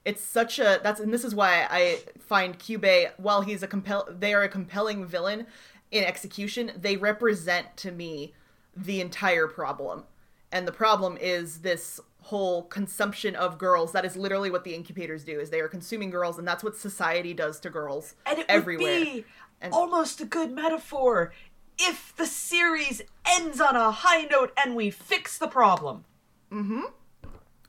[0.05, 4.07] it's such a that's and this is why i find kyubey while he's a compel
[4.09, 5.47] they are a compelling villain
[5.91, 8.33] in execution they represent to me
[8.77, 10.03] the entire problem.
[10.51, 13.91] And the problem is this whole consumption of girls.
[13.93, 16.75] That is literally what the incubators do is they are consuming girls and that's what
[16.77, 19.25] society does to girls And it everywhere would be
[19.61, 21.33] And- almost a good metaphor
[21.77, 26.05] if the series ends on a high note and we fix the problem.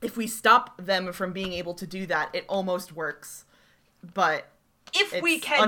[0.01, 3.45] if we stop them from being able to do that it almost works
[4.13, 4.47] but
[4.93, 5.59] If we can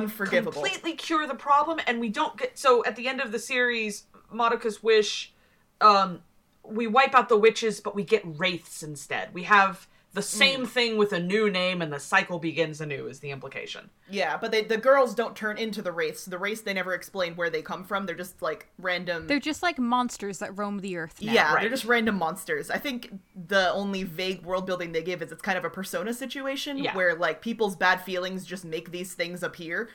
[0.61, 4.03] completely cure the problem and we don't get so at the end of the series,
[4.33, 5.33] Madoka's wish,
[5.81, 6.21] um,
[6.63, 9.33] we wipe out the witches, but we get wraiths instead.
[9.33, 13.19] We have the same thing with a new name and the cycle begins anew is
[13.19, 13.89] the implication.
[14.09, 17.35] yeah but they, the girls don't turn into the wraiths the wraiths they never explain
[17.35, 20.97] where they come from they're just like random They're just like monsters that roam the
[20.97, 21.31] earth now.
[21.31, 21.61] Yeah, right.
[21.61, 22.71] they're just random monsters.
[22.71, 26.13] I think the only vague world building they give is it's kind of a persona
[26.13, 26.95] situation Yeah.
[26.95, 29.89] where like people's bad feelings just make these things appear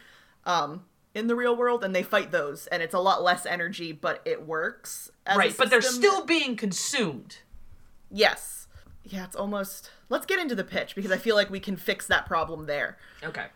[0.47, 0.85] um
[1.15, 4.21] in the real world and they fight those and it's a lot less energy but
[4.25, 5.11] it works.
[5.27, 7.39] as a right, but they're still being consumed.
[8.11, 8.64] Yes.
[9.05, 12.07] Yeah, it's almost Let's get into the pitch because I feel like we can fix
[12.09, 12.99] that problem there.
[13.23, 13.47] Okay.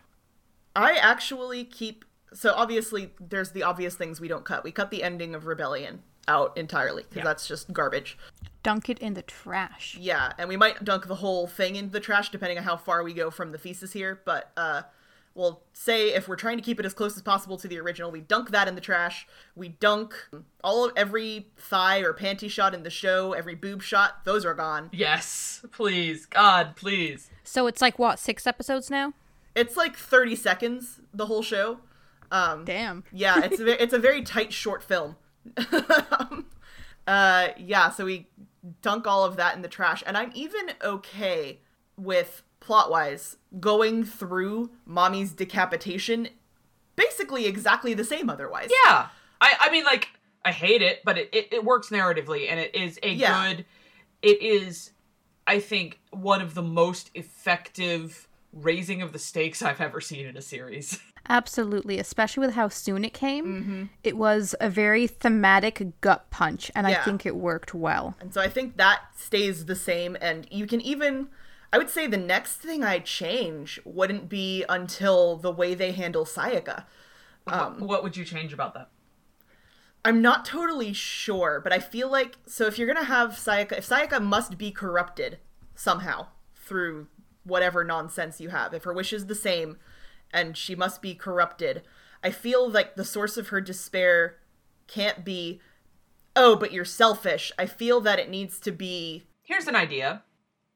[0.75, 4.63] I actually keep so obviously there's the obvious things we don't cut.
[4.63, 7.23] We cut the ending of Rebellion out entirely because Yeah.
[7.23, 8.17] that's just garbage.
[8.61, 9.97] Dunk it in the trash.
[9.99, 13.03] Yeah, and we might dunk the whole thing in the trash depending on how far
[13.03, 14.83] we go from the thesis here, but uh
[15.35, 18.11] we'll say if we're trying to keep it as close as possible to the original,
[18.11, 19.27] we dunk that in the trash.
[19.55, 20.13] We dunk
[20.63, 24.53] all of every thigh or panty shot in the show, every boob shot, those are
[24.53, 24.89] gone.
[24.91, 26.25] Yes, please.
[26.25, 27.29] God, please.
[27.43, 29.13] So it's like what, six episodes now?
[29.55, 31.79] It's like 30 seconds the whole show.
[32.31, 33.03] Um Damn.
[33.11, 35.15] yeah, it's a, it's a very tight short film.
[37.07, 38.27] uh yeah, so we
[38.81, 41.59] dunk all of that in the trash and I'm even okay
[41.97, 46.29] with plot-wise going through Mami's decapitation
[46.95, 48.69] basically exactly the same otherwise.
[48.85, 49.07] Yeah.
[49.41, 50.09] I I mean like
[50.45, 53.53] I hate it, but it, it, it works narratively and it is a Yeah.
[53.55, 53.65] good
[54.21, 54.91] it is
[55.47, 60.37] I think one of the most effective raising of the stakes I've ever seen in
[60.37, 60.99] a series.
[61.27, 63.45] Absolutely, especially with how soon it came.
[63.45, 63.83] Mm-hmm.
[64.03, 68.15] It was a very thematic gut punch, and I think it worked well.
[68.19, 71.27] And so I think that stays the same and you can even
[71.71, 76.25] I would say the next thing I'd change wouldn't be until the way they handle
[76.25, 76.85] Sayaka.
[77.45, 78.89] Um, what would you change about that?
[80.03, 83.87] I'm not totally sure, but I feel like so if you're gonna have Sayaka, if
[83.87, 85.39] Sayaka must be corrupted
[85.75, 87.07] somehow through
[87.43, 89.77] whatever nonsense you have, if her wish is the same
[90.31, 91.83] and she must be corrupted,
[92.23, 94.37] I feel like the source of her despair
[94.87, 95.59] can't be,
[96.35, 97.51] oh, but you're selfish.
[97.59, 100.23] I feel that it needs to be, Here's an idea.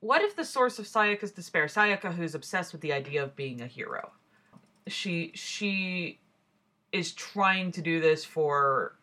[0.04, 3.62] What if the source of Sayaka's despair, Sayaka who's obsessed with the idea of being
[3.62, 4.12] a hero,
[4.86, 6.20] she she
[6.92, 8.96] is trying to do this for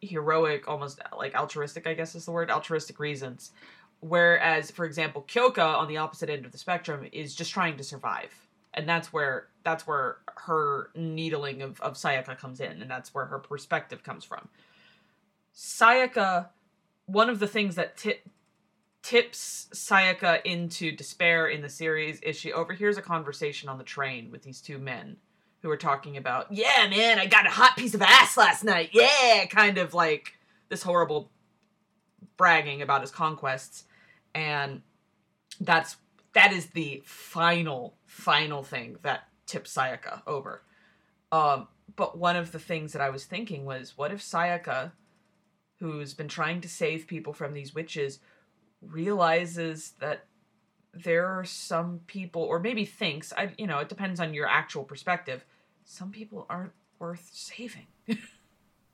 [0.00, 3.50] heroic, almost like altruistic, I guess is the word, altruistic reasons.
[4.00, 7.84] Whereas, for example, Kyoko on the opposite end of the spectrum is just trying to
[7.84, 8.32] survive.
[8.72, 13.26] And that's where that's where her needling of, of Sayaka comes in, and that's where
[13.26, 14.48] her perspective comes from.
[15.54, 16.48] Sayaka,
[17.04, 18.14] one of the things that ti
[19.06, 24.32] tips Sayaka into despair in the series is she overhears a conversation on the train
[24.32, 25.16] with these two men
[25.62, 28.90] who are talking about, yeah, man, I got a hot piece of ass last night.
[28.92, 30.32] Yeah, kind of like
[30.70, 31.30] this horrible
[32.36, 33.84] bragging about his conquests
[34.34, 34.82] and
[35.60, 35.98] that's
[36.34, 40.62] that is the final final thing that tips Sayaka over.
[41.30, 44.90] Um, but one of the things that I was thinking was, what if Sayaka,
[45.78, 48.18] who's been trying to save people from these witches,
[48.90, 50.26] realizes that
[50.94, 54.84] there are some people, or maybe thinks, I you know, it depends on your actual
[54.84, 55.44] perspective.
[55.84, 57.86] Some people aren't worth saving.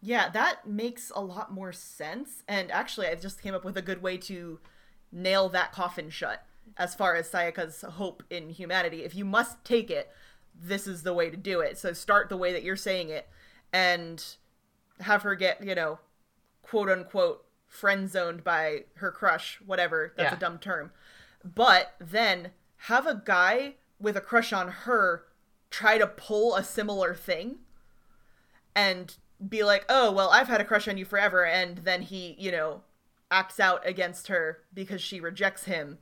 [0.05, 2.43] Yeah, that makes a lot more sense.
[2.49, 4.59] And actually, I just came up with a good way to
[5.13, 6.45] nail that coffin shut
[6.77, 9.05] as far as Sayaka's hope in humanity.
[9.05, 10.11] If you must take it,
[10.61, 11.79] this is the way to do it.
[11.79, 13.29] So start the way that you're saying it
[13.73, 14.23] and
[15.01, 16.01] have her get, you know,
[16.63, 20.13] quote unquote, friend zoned by her crush, whatever.
[20.17, 20.37] That's Yeah.
[20.37, 20.93] a dumb term.
[21.43, 22.53] But then
[22.89, 25.25] have a guy with a crush on her
[25.71, 27.61] try to pull a similar thing
[28.75, 29.17] and
[29.49, 31.47] be like, oh, well, I've had a crush on you forever.
[31.47, 32.83] And then he, you know,
[33.31, 35.99] acts out against her because she rejects him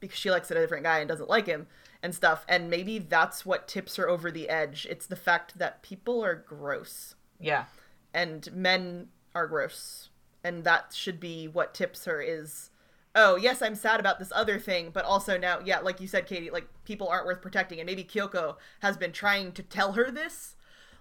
[0.00, 1.66] because she likes a different guy and doesn't like him
[2.02, 2.46] and stuff.
[2.48, 4.86] And maybe that's what tips her over the edge.
[4.88, 7.66] It's the fact that people are gross yeah.
[8.14, 10.07] and men are gross.
[10.44, 12.70] And that should be what tips her is
[13.18, 16.26] oh, yes, I'm sad about this other thing, but also now, yeah, like you said,
[16.26, 17.80] Katie, like people aren't worth protecting.
[17.80, 20.54] And maybe Kyoko has been trying to tell her this.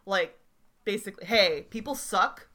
[0.05, 0.37] Like,
[0.83, 2.47] basically, hey, people suck.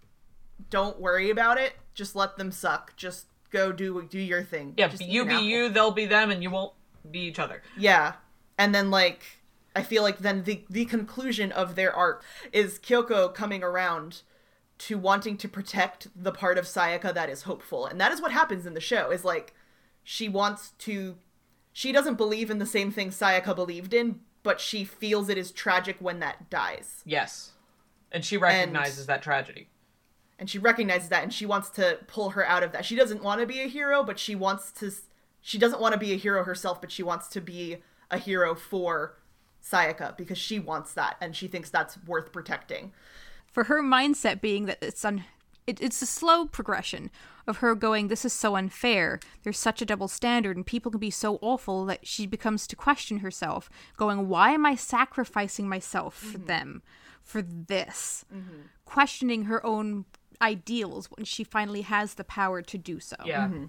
[0.69, 1.75] Don't worry about it.
[1.95, 2.97] Just let them suck.
[2.97, 4.75] Just go do do your thing.
[4.77, 5.45] Yeah, Just you be apple.
[5.45, 6.73] you, they'll be them, and you won't
[7.11, 7.63] be each other.
[7.77, 8.15] Yeah.
[8.59, 9.23] And then like
[9.77, 14.23] I feel like then the the conclusion of their arc is Kyoko coming around
[14.87, 17.87] to wanting to protect the part of Sayaka that is hopeful.
[17.87, 19.55] And that is what happens in the show is like
[20.03, 21.17] she wants to
[21.73, 25.51] she doesn't believe in the same thing Sayaka believed in, but she feels it is
[25.53, 27.03] tragic when that dies.
[27.05, 27.53] Yes.
[28.11, 29.69] And she recognizes that tragedy.
[30.39, 32.85] and she recognizes that and she wants to pull her out of that.
[32.85, 34.91] She doesn't want to be a hero, but she wants to
[35.41, 37.79] she doesn't want to be a hero herself, but she wants to be
[38.11, 39.17] a hero for
[39.65, 42.93] Sayaka because she wants that and she thinks that's worth protecting.
[43.53, 45.25] For her mindset being that it's un
[45.65, 47.09] it, it's a slow progression
[47.47, 50.99] of her going this is so unfair there's such a double standard and people can
[50.99, 56.15] be so awful that she becomes to question herself going why am i sacrificing myself
[56.15, 56.47] for mm-hmm.
[56.47, 56.83] them
[57.23, 58.63] for this mm-hmm.
[58.85, 60.05] questioning her own
[60.41, 63.47] ideals when she finally has the power to do so Yeah.
[63.47, 63.67] Mm-hmm.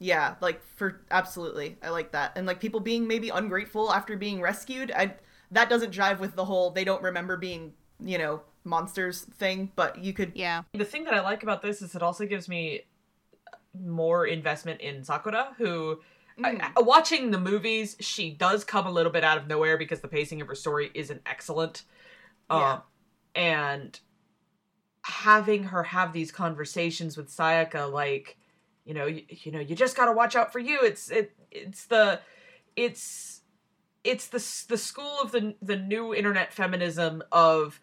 [0.00, 1.76] Yeah, like for absolutely.
[1.82, 2.36] I like that.
[2.36, 5.14] And like people being maybe ungrateful after being rescued, I
[5.50, 9.98] that doesn't jive with the whole they don't remember being, you know, monsters thing, but
[9.98, 12.82] you could yeah The thing that I like about this is it also gives me
[13.78, 16.00] more investment in Sakura, who.
[16.44, 20.00] I- I- watching the movies, she does come a little bit out of nowhere because
[20.00, 21.82] the pacing of her story isn't excellent.
[22.48, 22.74] Yeah.
[22.74, 22.82] Um,
[23.34, 24.00] and
[25.02, 28.36] having her have these conversations with Sayaka, like,
[28.84, 30.78] you know, you, you know, you just gotta watch out for you.
[30.82, 32.20] It's it, it's the,
[32.76, 33.40] it's,
[34.04, 34.38] it's the
[34.68, 37.80] the school of the the new internet feminism of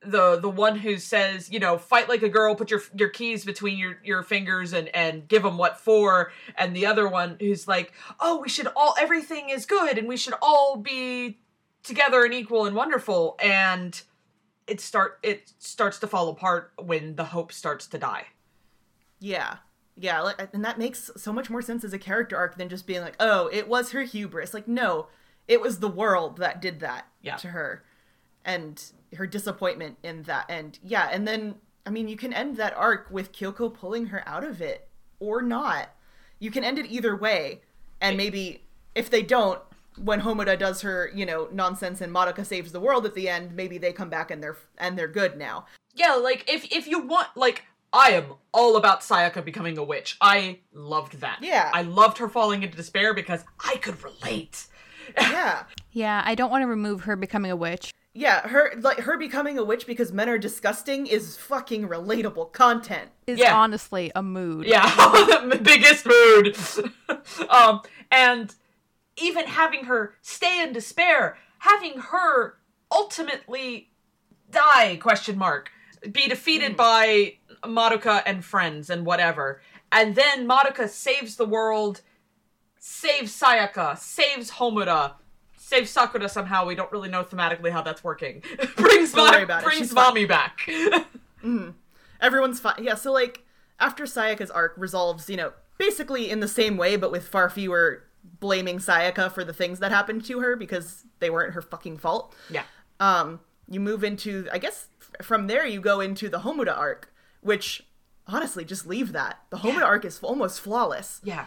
[0.00, 3.44] the the one who says you know fight like a girl put your your keys
[3.44, 7.66] between your your fingers and and give them what for and the other one who's
[7.66, 11.38] like oh we should all everything is good and we should all be
[11.82, 14.02] together and equal and wonderful and
[14.68, 18.26] it start it starts to fall apart when the hope starts to die
[19.18, 19.56] Yeah.
[20.00, 22.86] Yeah, like and that makes so much more sense as a character arc than just
[22.86, 25.08] being like, "Oh, it was her hubris." Like, no,
[25.48, 27.34] it was the world that did that Yeah.
[27.38, 27.82] to her
[28.44, 28.82] and
[29.16, 30.46] her disappointment in that.
[30.48, 34.22] And yeah, and then I mean, you can end that arc with Kyoko pulling her
[34.26, 34.88] out of it
[35.20, 35.88] or not.
[36.38, 37.62] You can end it either way.
[38.00, 38.62] And maybe
[38.94, 39.60] if they don't,
[39.96, 43.54] when Homura does her, you know, nonsense and Madoka saves the world at the end,
[43.56, 45.66] maybe they come back and they're and they're good now.
[45.94, 50.16] yeah like if if you want like i am all about sayaka becoming a witch
[50.20, 51.70] i loved that Yeah.
[51.72, 54.66] i loved her falling into despair because i could relate
[55.18, 55.64] Yeah.
[55.90, 59.58] yeah i don't want to remove her becoming a witch Yeah, her like her becoming
[59.58, 63.10] a witch because men are disgusting is fucking relatable content.
[63.26, 63.54] is Yeah.
[63.54, 64.82] honestly a mood Yeah,
[65.48, 66.56] the biggest mood.
[67.50, 68.54] um, and
[69.16, 72.56] even having her stay in despair, having her
[72.90, 73.90] ultimately
[74.50, 74.96] die?
[74.96, 75.70] Question mark.
[76.10, 79.60] Be defeated by Madoka and friends and whatever,
[79.92, 82.00] and then Madoka saves the world,
[82.78, 85.14] saves Sayaka, saves Homura.
[85.68, 86.64] Saves Sakura somehow.
[86.64, 88.42] We don't really know thematically how that's working.
[88.76, 89.66] brings Don't worry Mad- about it.
[89.66, 90.66] brings Mami back.
[92.20, 92.82] Everyone's fine.
[92.82, 93.44] Yeah, so like
[93.78, 98.04] after Sayaka's arc resolves, you know, basically in the same way but with far fewer
[98.40, 102.34] blaming Sayaka for the things that happened to her because they weren't her fucking fault.
[102.50, 102.64] yeah.
[103.00, 103.40] um,
[103.70, 107.12] you move into I guess f- from there you go into the Homura arc,
[107.42, 107.82] which
[108.26, 109.38] honestly, just leave that.
[109.50, 109.84] The Homura Yeah.
[109.84, 111.20] arc is almost flawless.
[111.22, 111.46] Yeah.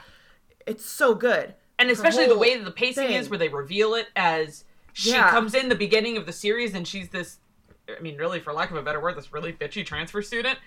[0.67, 1.55] It's so good.
[1.81, 3.15] And especially the way that the pacing thing.
[3.17, 4.63] is, where they reveal it as
[4.93, 5.29] she Yeah.
[5.31, 7.39] comes in the beginning of the series and she's this,
[7.89, 10.59] I mean, really, for lack of a better word, this really bitchy transfer student.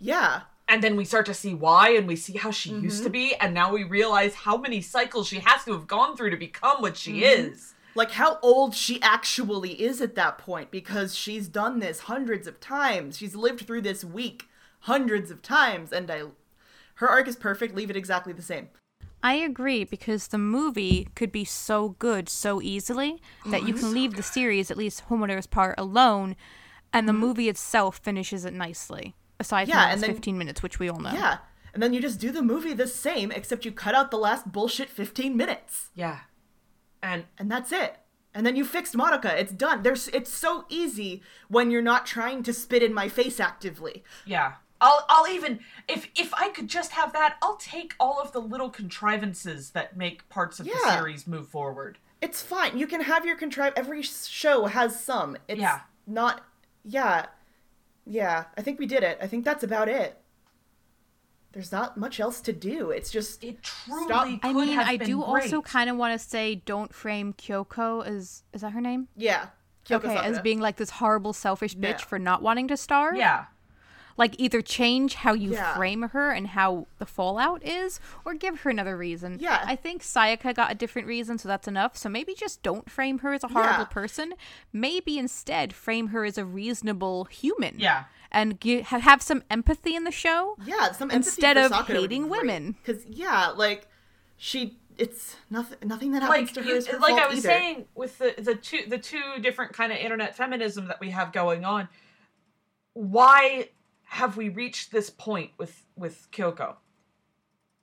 [0.00, 0.42] Yeah.
[0.68, 3.04] And then we start to see why and we see how she used Mm-hmm.
[3.04, 3.34] to be.
[3.36, 6.80] And now we realize how many cycles she has to have gone through to become
[6.80, 7.50] what she Mm-hmm.
[7.50, 7.74] is.
[7.96, 12.58] Like how old she actually is at that point because she's done this hundreds of
[12.60, 13.18] times.
[13.18, 14.44] She's lived through this week
[14.80, 16.22] hundreds of times and I
[16.96, 17.74] her arc is perfect.
[17.74, 18.68] Leave it exactly the same.
[19.24, 23.80] I agree because the movie could be so good so easily that you mhm.
[23.80, 26.36] can leave the series, at least Homura's part, alone,
[26.92, 27.20] and the mm-hmm.
[27.22, 29.14] movie itself finishes it nicely.
[29.40, 31.12] Aside from Yeah, the last then- 15 minutes, which we all know.
[31.14, 31.38] Yeah.
[31.72, 34.52] And then you just do the movie the same except you cut out the last
[34.52, 35.88] bullshit 15 minutes.
[35.94, 36.20] Yeah.
[37.02, 37.96] And and that's it.
[38.34, 39.36] And then you fixed Madoka.
[39.36, 39.82] It's done.
[39.82, 44.04] There's it's so easy when you're not trying to spit in my face actively.
[44.26, 44.54] yeah.
[44.80, 48.40] I'll, I'll even if if I could just have that, I'll take all of the
[48.40, 51.98] little contrivances that make parts of the series move forward.
[52.20, 52.76] It's fine.
[52.78, 53.72] You can have your contrive.
[53.76, 55.36] Every show has some.
[55.48, 55.80] It's Yeah.
[56.06, 56.42] not.
[56.84, 57.26] Yeah,
[58.06, 58.44] yeah.
[58.58, 59.18] I think we did it.
[59.22, 60.20] I think that's about it.
[61.52, 62.90] There's not much else to do.
[62.90, 64.26] It's just It truly Stop.
[64.26, 67.32] could I mean, have I been do also kind of want to say don't frame
[67.32, 69.08] Kyoko as is that her name?
[69.16, 69.46] yeah.
[69.86, 72.06] Kyoko okay, as being like this horrible, selfish bitch Yeah.
[72.06, 73.14] for not wanting to star.
[73.14, 73.44] Yeah.
[74.16, 75.74] Like either change how you Yeah.
[75.74, 79.38] frame her and how the fallout is, or give her another reason.
[79.40, 79.62] Yeah.
[79.66, 81.96] I think Sayaka got a different reason, so that's enough.
[81.96, 83.84] So maybe just don't frame her as a horrible Yeah.
[83.86, 84.34] person.
[84.72, 87.78] Maybe instead frame her as a reasonable human.
[87.78, 88.04] Yeah.
[88.30, 90.56] And gi- have some empathy in the show.
[90.64, 92.76] yeah, some instead of hating women.
[92.84, 93.86] Because yeah, like
[94.36, 95.78] she, it's nothing.
[95.88, 97.48] Nothing that like happens to her you, is her like fault I was either.
[97.48, 101.32] saying with the the two the two different kind of internet feminism that we have
[101.32, 101.88] going on.
[102.94, 103.70] Why
[104.04, 106.76] have we reached this point with with Kyoko?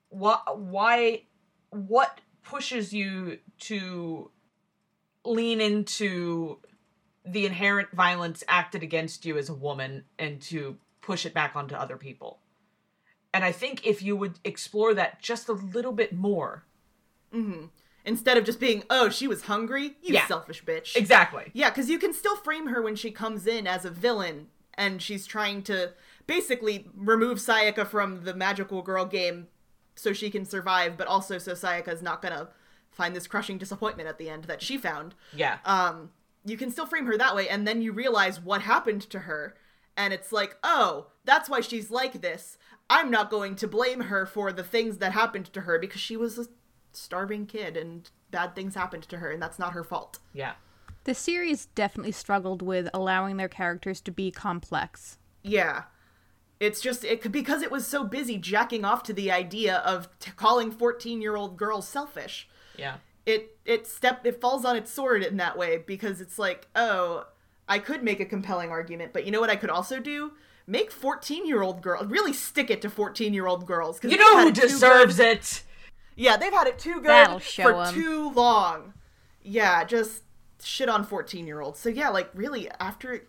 [0.10, 1.23] Why why
[1.69, 4.31] what pushes you to
[5.23, 6.57] lean into
[7.26, 11.76] the inherent violence acted against you as a woman and to push it back onto
[11.76, 12.39] other people?
[13.34, 16.65] And I think if you would explore that just a little bit more.
[17.34, 17.68] Mm-hmm.
[18.03, 19.95] Instead of just being, oh, she was hungry.
[20.02, 20.27] You Yeah.
[20.27, 20.95] selfish bitch.
[20.98, 21.52] Exactly.
[21.53, 25.02] Yeah, because you can still frame her when she comes in as a villain and
[25.02, 25.93] she's trying to
[26.27, 29.48] basically remove Sayaka from the magical girl game
[29.95, 32.49] so she can survive, but also so Sayaka's not gonna
[32.91, 35.15] find this crushing disappointment at the end that she found.
[35.34, 35.60] Yeah.
[35.65, 36.11] Um,
[36.45, 39.56] you can still frame her that way, and then you realize what happened to her,
[39.95, 42.57] and it's like, oh, that's why she's like this.
[42.89, 46.18] I'm not going to blame her for the things that happened to her because she
[46.18, 46.48] was a
[46.91, 50.19] starving kid and bad things happened to her, and that's not her fault.
[50.34, 50.53] yeah.
[51.03, 55.18] The series definitely struggled with allowing their characters to be complex.
[55.41, 55.84] Yeah.
[56.62, 60.32] It's just it because it was so busy jacking off to the idea of t-
[60.36, 62.48] calling 14-year-old girls selfish.
[62.78, 62.98] Yeah.
[63.26, 67.26] It it step it falls on its sword in that way because it's like, "Oh,
[67.68, 70.34] I could make a compelling argument, but you know what I could also do?
[70.68, 75.18] Make 14-year-old girls really stick it to 14-year-old girls cuz You know who it deserves
[75.18, 75.38] good.
[75.40, 75.64] it.
[76.16, 77.94] Yeah, they've had it too good That'll show for 'em.
[77.96, 78.94] too long.
[79.42, 80.22] Yeah, just
[80.62, 81.80] shit on 14-year-olds.
[81.80, 83.26] So yeah, like really after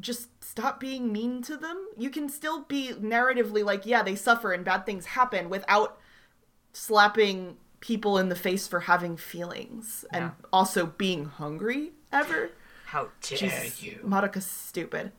[0.00, 1.88] just stop being mean to them.
[1.96, 5.98] You can still be narratively like, yeah, they suffer and bad things happen without
[6.72, 12.50] slapping people in the face for having feelings and also being hungry ever.
[12.86, 14.00] How dare Jesus, you?
[14.04, 15.12] Madoka's stupid.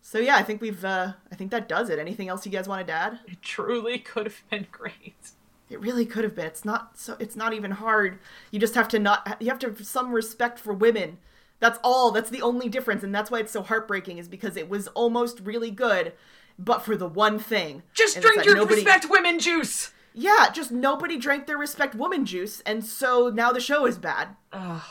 [0.00, 1.98] So yeah, I think we've uh I think that does it.
[1.98, 3.18] Anything else you guys want to add?
[3.26, 5.32] It truly could have been great.
[5.68, 6.46] It really could have been.
[6.46, 7.16] It's not so.
[7.18, 8.18] It's not even hard.
[8.50, 9.36] You just have to not.
[9.40, 11.18] You have to have some respect for women.
[11.60, 12.10] That's all.
[12.12, 14.18] That's the only difference, and that's why it's so heartbreaking.
[14.18, 16.12] Is because it was almost really good,
[16.58, 17.82] but for the one thing.
[17.94, 19.92] Just and drink that your nobody- respect women juice.
[20.14, 24.28] Yeah, just nobody drank their respect woman juice, and so now the show is bad.
[24.52, 24.82] Ugh,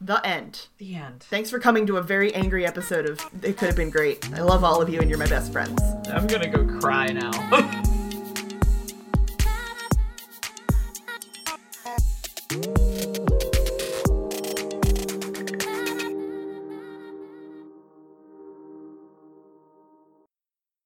[0.00, 0.66] The end.
[0.78, 1.22] the end.
[1.24, 4.30] Thanks for coming to a very angry episode of It Could Have Been Great.
[4.32, 5.80] I love all of you, and you're my best friends.
[6.12, 7.82] I'm gonna go cry now.